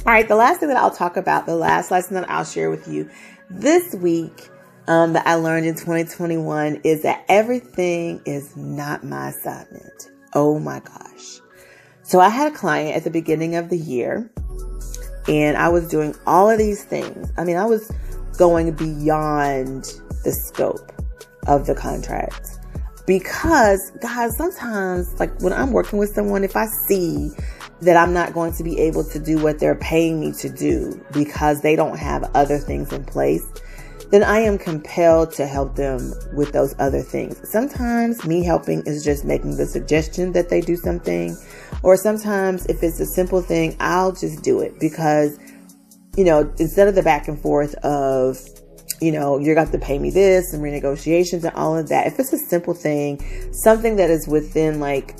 All 0.05 0.13
right, 0.13 0.27
the 0.27 0.35
last 0.35 0.59
thing 0.59 0.69
that 0.69 0.77
I'll 0.77 0.89
talk 0.89 1.17
about, 1.17 1.45
the 1.45 1.55
last 1.55 1.91
lesson 1.91 2.15
that 2.15 2.29
I'll 2.29 2.45
share 2.45 2.69
with 2.69 2.87
you 2.87 3.09
this 3.49 3.93
week 3.95 4.49
um, 4.89 5.13
that 5.13 5.25
I 5.27 5.35
learned 5.35 5.67
in 5.67 5.75
2021 5.75 6.81
is 6.83 7.03
that 7.03 7.23
everything 7.29 8.21
is 8.25 8.57
not 8.57 9.03
my 9.03 9.29
assignment. 9.29 10.11
Oh 10.33 10.59
my 10.59 10.79
gosh. 10.79 11.39
So 12.01 12.19
I 12.19 12.29
had 12.29 12.51
a 12.51 12.55
client 12.55 12.97
at 12.97 13.03
the 13.03 13.11
beginning 13.11 13.55
of 13.55 13.69
the 13.69 13.77
year 13.77 14.31
and 15.27 15.57
I 15.57 15.69
was 15.69 15.87
doing 15.87 16.15
all 16.25 16.49
of 16.49 16.57
these 16.57 16.83
things. 16.83 17.31
I 17.37 17.43
mean, 17.43 17.55
I 17.55 17.65
was 17.65 17.91
going 18.39 18.71
beyond 18.71 19.83
the 20.23 20.31
scope 20.31 20.91
of 21.45 21.67
the 21.67 21.75
contract 21.75 22.57
because 23.05 23.91
guys, 24.01 24.35
sometimes 24.37 25.19
like 25.19 25.39
when 25.41 25.53
I'm 25.53 25.71
working 25.71 25.99
with 25.99 26.15
someone, 26.15 26.43
if 26.43 26.55
I 26.55 26.65
see 26.65 27.29
that 27.81 27.95
I'm 27.95 28.11
not 28.11 28.33
going 28.33 28.53
to 28.53 28.63
be 28.63 28.79
able 28.79 29.03
to 29.03 29.19
do 29.19 29.37
what 29.37 29.59
they're 29.59 29.75
paying 29.75 30.19
me 30.19 30.31
to 30.33 30.49
do 30.49 30.99
because 31.13 31.61
they 31.61 31.75
don't 31.75 31.97
have 31.97 32.23
other 32.33 32.57
things 32.57 32.91
in 32.91 33.05
place, 33.05 33.45
then 34.11 34.23
I 34.23 34.39
am 34.39 34.57
compelled 34.57 35.31
to 35.33 35.45
help 35.45 35.75
them 35.75 36.13
with 36.33 36.51
those 36.51 36.73
other 36.79 37.01
things. 37.01 37.39
Sometimes 37.49 38.25
me 38.25 38.43
helping 38.43 38.81
is 38.85 39.03
just 39.03 39.23
making 39.23 39.57
the 39.57 39.65
suggestion 39.65 40.31
that 40.33 40.49
they 40.49 40.61
do 40.61 40.75
something, 40.75 41.37
or 41.83 41.95
sometimes 41.95 42.65
if 42.65 42.81
it's 42.81 42.99
a 42.99 43.05
simple 43.05 43.41
thing, 43.41 43.75
I'll 43.79 44.11
just 44.11 44.43
do 44.43 44.61
it 44.61 44.79
because, 44.79 45.37
you 46.17 46.23
know, 46.23 46.51
instead 46.57 46.87
of 46.87 46.95
the 46.95 47.03
back 47.03 47.27
and 47.27 47.39
forth 47.39 47.75
of, 47.75 48.39
you 48.99 49.11
know, 49.11 49.37
you're 49.37 49.55
going 49.55 49.69
to 49.71 49.77
pay 49.77 49.99
me 49.99 50.09
this 50.09 50.53
and 50.53 50.61
renegotiations 50.61 51.43
and 51.43 51.53
all 51.55 51.77
of 51.77 51.87
that. 51.89 52.07
If 52.07 52.19
it's 52.19 52.33
a 52.33 52.37
simple 52.37 52.73
thing, 52.73 53.21
something 53.53 53.95
that 53.95 54.09
is 54.09 54.27
within 54.27 54.79
like 54.79 55.15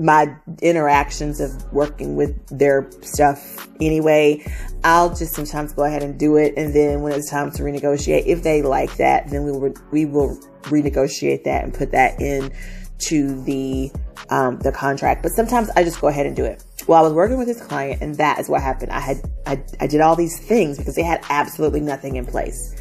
my 0.00 0.34
interactions 0.62 1.40
of 1.40 1.72
working 1.72 2.16
with 2.16 2.34
their 2.48 2.90
stuff 3.02 3.68
anyway, 3.80 4.42
I'll 4.82 5.14
just 5.14 5.34
sometimes 5.34 5.72
go 5.72 5.84
ahead 5.84 6.02
and 6.02 6.18
do 6.18 6.36
it. 6.36 6.54
And 6.56 6.74
then 6.74 7.02
when 7.02 7.12
it's 7.12 7.28
time 7.28 7.50
to 7.52 7.62
renegotiate, 7.62 8.24
if 8.26 8.42
they 8.42 8.62
like 8.62 8.96
that, 8.96 9.28
then 9.30 9.44
we 9.44 9.52
will, 9.52 9.74
we 9.90 10.06
will 10.06 10.36
renegotiate 10.62 11.44
that 11.44 11.64
and 11.64 11.74
put 11.74 11.92
that 11.92 12.20
in 12.20 12.50
to 12.98 13.42
the, 13.44 13.92
um, 14.30 14.58
the 14.60 14.72
contract. 14.72 15.22
But 15.22 15.32
sometimes 15.32 15.70
I 15.76 15.84
just 15.84 16.00
go 16.00 16.08
ahead 16.08 16.26
and 16.26 16.34
do 16.34 16.44
it. 16.44 16.64
Well, 16.86 16.98
I 16.98 17.02
was 17.02 17.12
working 17.12 17.36
with 17.36 17.46
this 17.46 17.60
client 17.60 18.00
and 18.00 18.14
that 18.16 18.38
is 18.40 18.48
what 18.48 18.62
happened. 18.62 18.92
I 18.92 19.00
had, 19.00 19.30
I, 19.46 19.62
I 19.80 19.86
did 19.86 20.00
all 20.00 20.16
these 20.16 20.38
things 20.38 20.78
because 20.78 20.94
they 20.94 21.02
had 21.02 21.22
absolutely 21.28 21.80
nothing 21.80 22.16
in 22.16 22.26
place. 22.26 22.74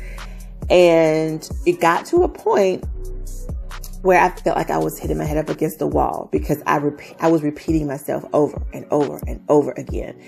And 0.69 1.47
it 1.65 1.81
got 1.81 2.05
to 2.07 2.23
a 2.23 2.29
point 2.29 2.85
where 4.01 4.19
I 4.19 4.29
felt 4.29 4.55
like 4.55 4.69
I 4.69 4.77
was 4.77 4.97
hitting 4.97 5.17
my 5.17 5.25
head 5.25 5.37
up 5.37 5.49
against 5.49 5.79
the 5.79 5.87
wall 5.87 6.29
because 6.31 6.61
I 6.65 6.79
I 7.19 7.29
was 7.29 7.43
repeating 7.43 7.87
myself 7.87 8.23
over 8.33 8.61
and 8.73 8.85
over 8.91 9.19
and 9.27 9.43
over 9.49 9.71
again. 9.71 10.19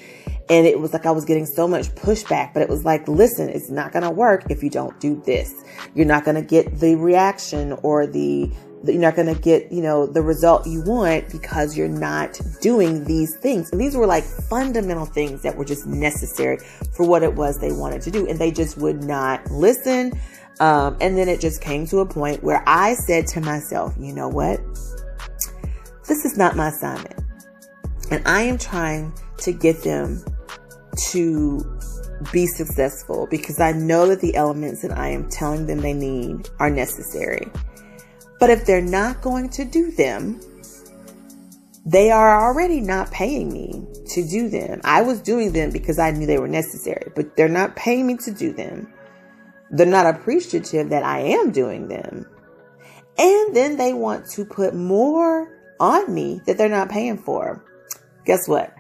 And 0.49 0.67
it 0.67 0.79
was 0.79 0.91
like 0.91 1.05
I 1.05 1.11
was 1.11 1.23
getting 1.23 1.45
so 1.45 1.67
much 1.67 1.87
pushback, 1.95 2.53
but 2.53 2.61
it 2.61 2.67
was 2.67 2.83
like, 2.83 3.07
listen, 3.07 3.47
it's 3.47 3.69
not 3.69 3.93
going 3.93 4.03
to 4.03 4.09
work 4.09 4.49
if 4.49 4.61
you 4.61 4.69
don't 4.69 4.99
do 4.99 5.21
this. 5.25 5.53
You're 5.95 6.05
not 6.05 6.25
going 6.25 6.35
to 6.35 6.41
get 6.41 6.79
the 6.79 6.95
reaction 6.95 7.77
or 7.83 8.05
the, 8.05 8.51
you're 8.83 8.99
not 8.99 9.15
going 9.15 9.33
to 9.33 9.39
get, 9.39 9.71
you 9.71 9.81
know, 9.81 10.05
the 10.05 10.21
result 10.21 10.67
you 10.67 10.83
want 10.83 11.29
because 11.31 11.77
you're 11.77 11.87
not 11.87 12.37
doing 12.59 13.05
these 13.05 13.37
things. 13.37 13.71
And 13.71 13.79
these 13.79 13.95
were 13.95 14.07
like 14.07 14.25
fundamental 14.25 15.05
things 15.05 15.41
that 15.43 15.55
were 15.55 15.63
just 15.63 15.87
necessary 15.87 16.57
for 16.91 17.07
what 17.07 17.23
it 17.23 17.35
was 17.35 17.59
they 17.59 17.71
wanted 17.71 18.01
to 18.01 18.11
do. 18.11 18.27
And 18.27 18.37
they 18.37 18.51
just 18.51 18.77
would 18.77 19.03
not 19.03 19.49
listen. 19.49 20.11
Um, 20.61 20.95
and 21.01 21.17
then 21.17 21.27
it 21.27 21.41
just 21.41 21.59
came 21.59 21.87
to 21.87 22.01
a 22.01 22.05
point 22.05 22.43
where 22.43 22.63
I 22.67 22.93
said 22.93 23.25
to 23.29 23.41
myself, 23.41 23.95
you 23.99 24.13
know 24.13 24.29
what? 24.29 24.61
This 26.07 26.23
is 26.23 26.37
not 26.37 26.55
my 26.55 26.67
assignment. 26.67 27.19
And 28.11 28.21
I 28.27 28.43
am 28.43 28.59
trying 28.59 29.11
to 29.39 29.53
get 29.53 29.81
them 29.81 30.23
to 31.09 31.79
be 32.31 32.45
successful 32.45 33.27
because 33.31 33.59
I 33.59 33.71
know 33.71 34.07
that 34.09 34.21
the 34.21 34.35
elements 34.35 34.83
that 34.83 34.95
I 34.95 35.07
am 35.07 35.27
telling 35.29 35.65
them 35.65 35.79
they 35.79 35.93
need 35.93 36.47
are 36.59 36.69
necessary. 36.69 37.51
But 38.39 38.51
if 38.51 38.63
they're 38.65 38.81
not 38.81 39.21
going 39.23 39.49
to 39.49 39.65
do 39.65 39.89
them, 39.89 40.39
they 41.87 42.11
are 42.11 42.39
already 42.39 42.81
not 42.81 43.09
paying 43.09 43.51
me 43.51 43.83
to 44.09 44.23
do 44.23 44.47
them. 44.47 44.79
I 44.83 45.01
was 45.01 45.21
doing 45.21 45.53
them 45.53 45.71
because 45.71 45.97
I 45.97 46.11
knew 46.11 46.27
they 46.27 46.37
were 46.37 46.47
necessary, 46.47 47.11
but 47.15 47.35
they're 47.35 47.49
not 47.49 47.75
paying 47.75 48.05
me 48.05 48.17
to 48.17 48.31
do 48.31 48.53
them. 48.53 48.93
They're 49.71 49.85
not 49.85 50.05
appreciative 50.05 50.89
that 50.89 51.03
I 51.03 51.19
am 51.19 51.51
doing 51.51 51.87
them. 51.87 52.25
And 53.17 53.55
then 53.55 53.77
they 53.77 53.93
want 53.93 54.27
to 54.31 54.45
put 54.45 54.75
more 54.75 55.57
on 55.79 56.13
me 56.13 56.41
that 56.45 56.57
they're 56.57 56.69
not 56.69 56.89
paying 56.89 57.17
for. 57.17 57.65
Guess 58.25 58.47
what? 58.47 58.73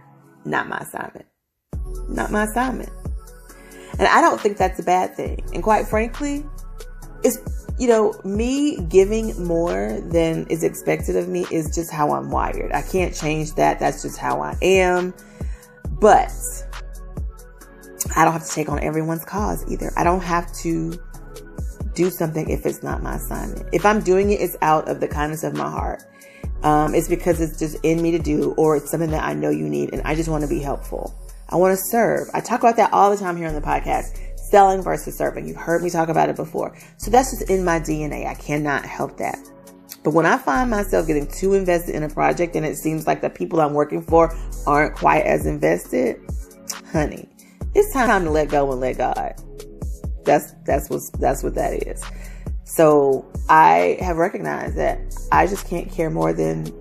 Not 0.45 0.67
my 0.67 0.77
assignment. 0.79 1.25
Not 2.09 2.31
my 2.31 2.43
assignment. 2.43 2.89
And 3.99 4.07
I 4.07 4.21
don't 4.21 4.39
think 4.39 4.57
that's 4.57 4.79
a 4.79 4.83
bad 4.83 5.15
thing. 5.15 5.43
And 5.53 5.63
quite 5.63 5.87
frankly, 5.87 6.45
it's, 7.23 7.37
you 7.77 7.87
know, 7.87 8.19
me 8.23 8.77
giving 8.85 9.45
more 9.45 9.99
than 10.01 10.47
is 10.47 10.63
expected 10.63 11.15
of 11.15 11.27
me 11.27 11.45
is 11.51 11.73
just 11.73 11.91
how 11.91 12.11
I'm 12.11 12.31
wired. 12.31 12.71
I 12.71 12.81
can't 12.81 13.15
change 13.15 13.53
that. 13.55 13.79
That's 13.79 14.01
just 14.01 14.17
how 14.17 14.41
I 14.41 14.57
am. 14.61 15.13
But 15.99 16.31
I 18.15 18.23
don't 18.23 18.33
have 18.33 18.45
to 18.45 18.51
take 18.51 18.69
on 18.69 18.79
everyone's 18.79 19.25
cause 19.25 19.63
either. 19.71 19.91
I 19.97 20.03
don't 20.03 20.21
have 20.21 20.51
to 20.57 20.99
do 21.93 22.09
something 22.09 22.49
if 22.49 22.65
it's 22.65 22.83
not 22.83 23.03
my 23.03 23.15
assignment. 23.15 23.67
If 23.73 23.85
I'm 23.85 24.01
doing 24.01 24.31
it, 24.31 24.41
it's 24.41 24.57
out 24.61 24.87
of 24.89 24.99
the 24.99 25.07
kindness 25.07 25.43
of 25.43 25.55
my 25.55 25.69
heart. 25.69 26.03
Um, 26.63 26.93
it's 26.93 27.07
because 27.07 27.41
it's 27.41 27.57
just 27.57 27.77
in 27.83 28.01
me 28.01 28.11
to 28.11 28.19
do, 28.19 28.53
or 28.57 28.77
it's 28.77 28.91
something 28.91 29.09
that 29.11 29.23
I 29.23 29.33
know 29.33 29.49
you 29.49 29.67
need, 29.67 29.93
and 29.93 30.01
I 30.03 30.15
just 30.15 30.29
want 30.29 30.43
to 30.43 30.47
be 30.47 30.59
helpful. 30.59 31.15
I 31.49 31.55
want 31.55 31.77
to 31.77 31.83
serve. 31.83 32.29
I 32.33 32.39
talk 32.39 32.59
about 32.59 32.77
that 32.77 32.93
all 32.93 33.11
the 33.11 33.17
time 33.17 33.35
here 33.35 33.47
on 33.47 33.55
the 33.55 33.61
podcast 33.61 34.17
selling 34.35 34.81
versus 34.81 35.17
serving. 35.17 35.47
You've 35.47 35.57
heard 35.57 35.81
me 35.81 35.89
talk 35.89 36.09
about 36.09 36.29
it 36.29 36.35
before. 36.35 36.75
So 36.97 37.09
that's 37.09 37.31
just 37.31 37.49
in 37.49 37.65
my 37.65 37.79
DNA. 37.79 38.27
I 38.27 38.35
cannot 38.35 38.85
help 38.85 39.17
that. 39.17 39.39
But 40.03 40.13
when 40.13 40.25
I 40.25 40.37
find 40.37 40.69
myself 40.69 41.07
getting 41.07 41.27
too 41.27 41.53
invested 41.53 41.95
in 41.95 42.03
a 42.03 42.09
project 42.09 42.55
and 42.55 42.65
it 42.65 42.75
seems 42.75 43.07
like 43.07 43.21
the 43.21 43.29
people 43.29 43.61
I'm 43.61 43.73
working 43.73 44.01
for 44.01 44.35
aren't 44.65 44.95
quite 44.95 45.25
as 45.25 45.45
invested, 45.45 46.19
honey, 46.91 47.29
it's 47.73 47.93
time 47.93 48.23
to 48.25 48.31
let 48.31 48.49
go 48.49 48.71
and 48.71 48.81
let 48.81 48.97
God. 48.97 49.35
That's 50.23 50.53
that's 50.65 50.89
what 50.89 51.01
that's 51.19 51.43
what 51.43 51.55
that 51.55 51.87
is. 51.87 52.03
So 52.63 53.29
I 53.49 53.97
have 53.99 54.17
recognized 54.17 54.77
that 54.77 54.99
I 55.31 55.47
just 55.47 55.67
can't 55.67 55.91
care 55.91 56.09
more 56.09 56.33
than 56.33 56.71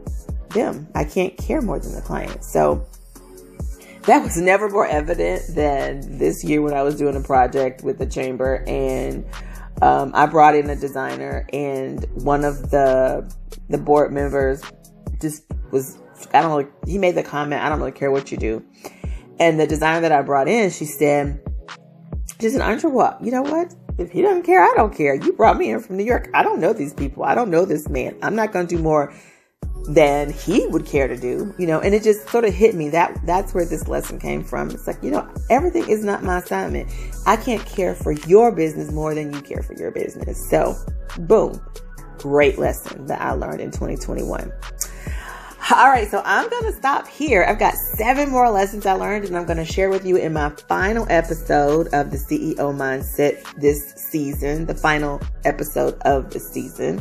them. 0.50 0.88
I 0.94 1.04
can't 1.04 1.36
care 1.36 1.62
more 1.62 1.78
than 1.78 1.94
the 1.94 2.02
client. 2.02 2.44
So 2.44 2.86
that 4.02 4.22
was 4.22 4.36
never 4.36 4.68
more 4.68 4.86
evident 4.86 5.42
than 5.54 6.18
this 6.18 6.42
year 6.42 6.62
when 6.62 6.74
I 6.74 6.82
was 6.82 6.96
doing 6.96 7.16
a 7.16 7.20
project 7.20 7.82
with 7.82 7.98
the 7.98 8.06
chamber 8.06 8.64
and 8.66 9.24
um, 9.82 10.12
I 10.14 10.26
brought 10.26 10.54
in 10.54 10.68
a 10.70 10.76
designer 10.76 11.46
and 11.52 12.04
one 12.22 12.44
of 12.44 12.70
the 12.70 13.32
the 13.68 13.78
board 13.78 14.12
members 14.12 14.62
just 15.20 15.44
was 15.70 15.98
I 16.32 16.42
don't 16.42 16.62
know 16.62 16.70
he 16.86 16.98
made 16.98 17.14
the 17.14 17.22
comment 17.22 17.62
I 17.62 17.68
don't 17.68 17.78
really 17.78 17.92
care 17.92 18.10
what 18.10 18.30
you 18.30 18.36
do 18.38 18.64
and 19.40 19.58
the 19.58 19.66
designer 19.66 20.02
that 20.02 20.12
I 20.12 20.22
brought 20.22 20.46
in, 20.46 20.70
she 20.70 20.84
said, 20.84 21.40
she 22.40 22.50
said, 22.50 22.82
you 22.82 22.90
what? 22.90 23.22
You 23.24 23.32
know 23.32 23.42
what? 23.42 23.74
If 23.98 24.12
he 24.12 24.22
doesn't 24.22 24.44
care, 24.44 24.62
I 24.62 24.72
don't 24.76 24.94
care. 24.94 25.14
You 25.14 25.32
brought 25.32 25.56
me 25.56 25.70
in 25.70 25.80
from 25.80 25.96
New 25.96 26.04
York. 26.04 26.30
I 26.32 26.42
don't 26.42 26.60
know 26.60 26.72
these 26.72 26.94
people. 26.94 27.24
I 27.24 27.34
don't 27.34 27.50
know 27.50 27.64
this 27.64 27.88
man. 27.88 28.16
I'm 28.22 28.36
not 28.36 28.52
going 28.52 28.66
to 28.66 28.76
do 28.76 28.80
more 28.80 29.12
than 29.88 30.30
he 30.30 30.66
would 30.68 30.86
care 30.86 31.08
to 31.08 31.16
do, 31.16 31.54
you 31.58 31.66
know, 31.66 31.80
and 31.80 31.94
it 31.94 32.02
just 32.02 32.28
sort 32.28 32.44
of 32.44 32.52
hit 32.52 32.74
me 32.74 32.90
that 32.90 33.18
that's 33.24 33.54
where 33.54 33.64
this 33.64 33.88
lesson 33.88 34.18
came 34.18 34.44
from. 34.44 34.70
It's 34.70 34.86
like, 34.86 35.02
you 35.02 35.10
know, 35.10 35.28
everything 35.48 35.88
is 35.88 36.04
not 36.04 36.22
my 36.22 36.38
assignment. 36.38 36.90
I 37.26 37.36
can't 37.36 37.64
care 37.64 37.94
for 37.94 38.12
your 38.12 38.52
business 38.52 38.92
more 38.92 39.14
than 39.14 39.32
you 39.32 39.40
care 39.40 39.62
for 39.62 39.74
your 39.74 39.90
business. 39.90 40.48
So, 40.50 40.76
boom, 41.20 41.60
great 42.18 42.58
lesson 42.58 43.06
that 43.06 43.20
I 43.20 43.32
learned 43.32 43.60
in 43.60 43.70
2021. 43.70 44.52
All 45.72 45.88
right, 45.88 46.10
so 46.10 46.20
I'm 46.24 46.50
going 46.50 46.64
to 46.64 46.72
stop 46.72 47.06
here. 47.06 47.44
I've 47.44 47.60
got 47.60 47.74
seven 47.74 48.28
more 48.28 48.50
lessons 48.50 48.86
I 48.86 48.94
learned, 48.94 49.26
and 49.26 49.36
I'm 49.36 49.44
going 49.46 49.56
to 49.56 49.64
share 49.64 49.88
with 49.88 50.04
you 50.04 50.16
in 50.16 50.32
my 50.32 50.50
final 50.50 51.06
episode 51.08 51.86
of 51.94 52.10
the 52.10 52.16
CEO 52.16 52.56
Mindset 52.56 53.40
this 53.54 53.92
season, 53.94 54.66
the 54.66 54.74
final 54.74 55.20
episode 55.44 55.96
of 56.00 56.30
the 56.30 56.40
season. 56.40 57.00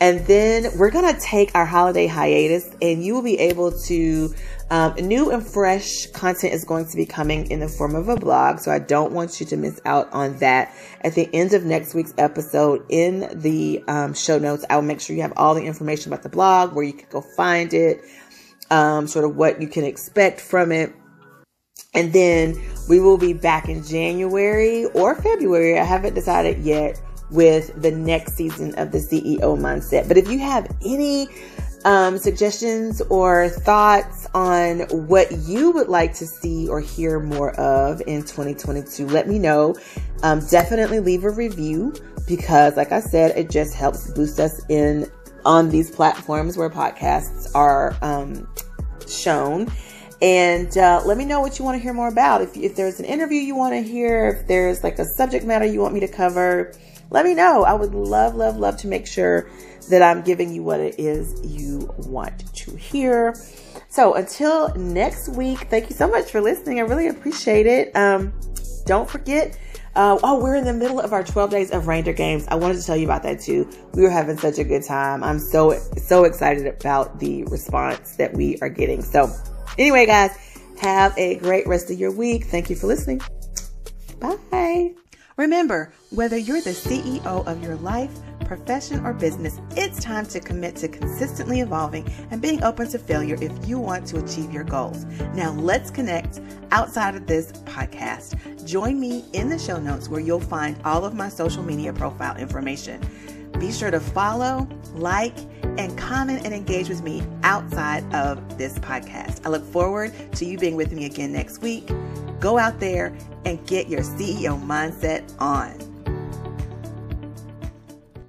And 0.00 0.18
then 0.26 0.76
we're 0.76 0.90
going 0.90 1.14
to 1.14 1.20
take 1.20 1.54
our 1.54 1.64
holiday 1.64 2.08
hiatus, 2.08 2.74
and 2.82 3.04
you 3.04 3.14
will 3.14 3.22
be 3.22 3.38
able 3.38 3.70
to 3.82 4.34
um, 4.72 4.94
new 4.94 5.30
and 5.30 5.46
fresh 5.46 6.06
content 6.12 6.54
is 6.54 6.64
going 6.64 6.86
to 6.86 6.96
be 6.96 7.04
coming 7.04 7.50
in 7.50 7.60
the 7.60 7.68
form 7.68 7.94
of 7.94 8.08
a 8.08 8.16
blog, 8.16 8.58
so 8.58 8.72
I 8.72 8.78
don't 8.78 9.12
want 9.12 9.38
you 9.38 9.44
to 9.44 9.56
miss 9.58 9.78
out 9.84 10.10
on 10.14 10.38
that. 10.38 10.74
At 11.02 11.14
the 11.14 11.28
end 11.34 11.52
of 11.52 11.62
next 11.64 11.94
week's 11.94 12.14
episode, 12.16 12.82
in 12.88 13.28
the 13.38 13.84
um, 13.86 14.14
show 14.14 14.38
notes, 14.38 14.64
I 14.70 14.76
will 14.76 14.82
make 14.82 15.02
sure 15.02 15.14
you 15.14 15.20
have 15.20 15.34
all 15.36 15.54
the 15.54 15.62
information 15.62 16.10
about 16.10 16.22
the 16.22 16.30
blog, 16.30 16.74
where 16.74 16.86
you 16.86 16.94
can 16.94 17.06
go 17.10 17.20
find 17.20 17.74
it, 17.74 18.00
um, 18.70 19.06
sort 19.06 19.26
of 19.26 19.36
what 19.36 19.60
you 19.60 19.68
can 19.68 19.84
expect 19.84 20.40
from 20.40 20.72
it. 20.72 20.90
And 21.92 22.14
then 22.14 22.58
we 22.88 22.98
will 22.98 23.18
be 23.18 23.34
back 23.34 23.68
in 23.68 23.84
January 23.84 24.86
or 24.94 25.14
February. 25.16 25.78
I 25.78 25.84
haven't 25.84 26.14
decided 26.14 26.60
yet 26.64 26.98
with 27.30 27.70
the 27.82 27.90
next 27.90 28.36
season 28.36 28.74
of 28.78 28.90
the 28.90 28.98
CEO 29.00 29.38
mindset. 29.58 30.08
But 30.08 30.16
if 30.16 30.30
you 30.30 30.38
have 30.38 30.74
any 30.82 31.28
um, 31.84 32.18
suggestions 32.18 33.00
or 33.02 33.48
thoughts 33.48 34.26
on 34.34 34.80
what 35.08 35.30
you 35.32 35.70
would 35.72 35.88
like 35.88 36.14
to 36.14 36.26
see 36.26 36.68
or 36.68 36.80
hear 36.80 37.20
more 37.20 37.52
of 37.58 38.00
in 38.06 38.22
2022, 38.22 39.06
let 39.06 39.28
me 39.28 39.38
know. 39.38 39.74
Um, 40.22 40.40
definitely 40.46 41.00
leave 41.00 41.24
a 41.24 41.30
review 41.30 41.94
because, 42.26 42.76
like 42.76 42.92
I 42.92 43.00
said, 43.00 43.36
it 43.36 43.50
just 43.50 43.74
helps 43.74 44.10
boost 44.12 44.38
us 44.38 44.64
in 44.68 45.10
on 45.44 45.70
these 45.70 45.90
platforms 45.90 46.56
where 46.56 46.70
podcasts 46.70 47.50
are 47.54 47.96
um, 48.02 48.46
shown. 49.08 49.66
And 50.22 50.78
uh, 50.78 51.02
let 51.04 51.18
me 51.18 51.24
know 51.24 51.40
what 51.40 51.58
you 51.58 51.64
want 51.64 51.76
to 51.76 51.82
hear 51.82 51.92
more 51.92 52.06
about. 52.06 52.42
If, 52.42 52.56
if 52.56 52.76
there's 52.76 53.00
an 53.00 53.06
interview 53.06 53.40
you 53.40 53.56
want 53.56 53.74
to 53.74 53.82
hear, 53.82 54.28
if 54.28 54.46
there's 54.46 54.84
like 54.84 55.00
a 55.00 55.04
subject 55.04 55.44
matter 55.44 55.64
you 55.64 55.80
want 55.80 55.94
me 55.94 56.00
to 56.00 56.08
cover, 56.08 56.72
let 57.10 57.24
me 57.24 57.34
know. 57.34 57.64
I 57.64 57.74
would 57.74 57.92
love, 57.92 58.36
love, 58.36 58.56
love 58.56 58.76
to 58.78 58.86
make 58.86 59.06
sure 59.06 59.50
that 59.90 60.00
I'm 60.00 60.22
giving 60.22 60.54
you 60.54 60.62
what 60.62 60.78
it 60.78 60.94
is 60.96 61.34
you 61.44 61.92
want 61.98 62.54
to 62.54 62.76
hear. 62.76 63.34
So 63.88 64.14
until 64.14 64.72
next 64.76 65.28
week, 65.30 65.58
thank 65.68 65.90
you 65.90 65.96
so 65.96 66.06
much 66.08 66.30
for 66.30 66.40
listening. 66.40 66.78
I 66.78 66.82
really 66.82 67.08
appreciate 67.08 67.66
it. 67.66 67.94
Um, 67.96 68.32
don't 68.86 69.10
forget 69.10 69.58
uh, 69.94 70.18
oh, 70.22 70.42
we're 70.42 70.56
in 70.56 70.64
the 70.64 70.72
middle 70.72 71.00
of 71.00 71.12
our 71.12 71.22
12 71.22 71.50
days 71.50 71.70
of 71.70 71.86
Ranger 71.86 72.14
games. 72.14 72.46
I 72.48 72.54
wanted 72.54 72.78
to 72.78 72.82
tell 72.82 72.96
you 72.96 73.04
about 73.04 73.22
that 73.24 73.40
too. 73.40 73.68
We 73.92 74.02
were 74.02 74.10
having 74.10 74.38
such 74.38 74.58
a 74.58 74.64
good 74.64 74.82
time. 74.82 75.22
I'm 75.22 75.38
so, 75.38 75.78
so 75.98 76.24
excited 76.24 76.66
about 76.66 77.20
the 77.20 77.44
response 77.44 78.16
that 78.16 78.32
we 78.32 78.56
are 78.62 78.70
getting. 78.70 79.02
So, 79.02 79.30
anyway, 79.78 80.06
guys, 80.06 80.36
have 80.80 81.16
a 81.16 81.36
great 81.36 81.66
rest 81.66 81.90
of 81.90 81.98
your 81.98 82.10
week. 82.10 82.44
Thank 82.44 82.70
you 82.70 82.76
for 82.76 82.86
listening. 82.86 83.20
Bye. 84.20 84.94
Remember, 85.36 85.92
whether 86.10 86.36
you're 86.36 86.60
the 86.60 86.70
CEO 86.70 87.46
of 87.46 87.62
your 87.62 87.76
life, 87.76 88.10
profession, 88.44 89.04
or 89.04 89.14
business, 89.14 89.60
it's 89.70 89.98
time 90.02 90.26
to 90.26 90.40
commit 90.40 90.76
to 90.76 90.88
consistently 90.88 91.60
evolving 91.60 92.06
and 92.30 92.42
being 92.42 92.62
open 92.62 92.88
to 92.90 92.98
failure 92.98 93.38
if 93.40 93.52
you 93.66 93.78
want 93.78 94.06
to 94.08 94.22
achieve 94.22 94.52
your 94.52 94.64
goals. 94.64 95.04
Now, 95.34 95.52
let's 95.52 95.90
connect 95.90 96.40
outside 96.70 97.14
of 97.14 97.26
this 97.26 97.50
podcast. 97.64 98.66
Join 98.66 99.00
me 99.00 99.24
in 99.32 99.48
the 99.48 99.58
show 99.58 99.78
notes 99.78 100.08
where 100.08 100.20
you'll 100.20 100.38
find 100.38 100.76
all 100.84 101.04
of 101.04 101.14
my 101.14 101.30
social 101.30 101.62
media 101.62 101.92
profile 101.92 102.36
information. 102.36 103.00
Be 103.58 103.72
sure 103.72 103.90
to 103.90 104.00
follow, 104.00 104.68
like, 104.94 105.36
and 105.78 105.96
comment 105.96 106.44
and 106.44 106.54
engage 106.54 106.88
with 106.88 107.02
me 107.02 107.22
outside 107.42 108.04
of 108.14 108.58
this 108.58 108.78
podcast. 108.78 109.44
I 109.44 109.48
look 109.48 109.64
forward 109.64 110.12
to 110.32 110.44
you 110.44 110.58
being 110.58 110.76
with 110.76 110.92
me 110.92 111.06
again 111.06 111.32
next 111.32 111.62
week. 111.62 111.90
Go 112.40 112.58
out 112.58 112.80
there 112.80 113.16
and 113.44 113.64
get 113.66 113.88
your 113.88 114.00
CEO 114.00 114.60
mindset 114.62 115.22
on. 115.40 115.91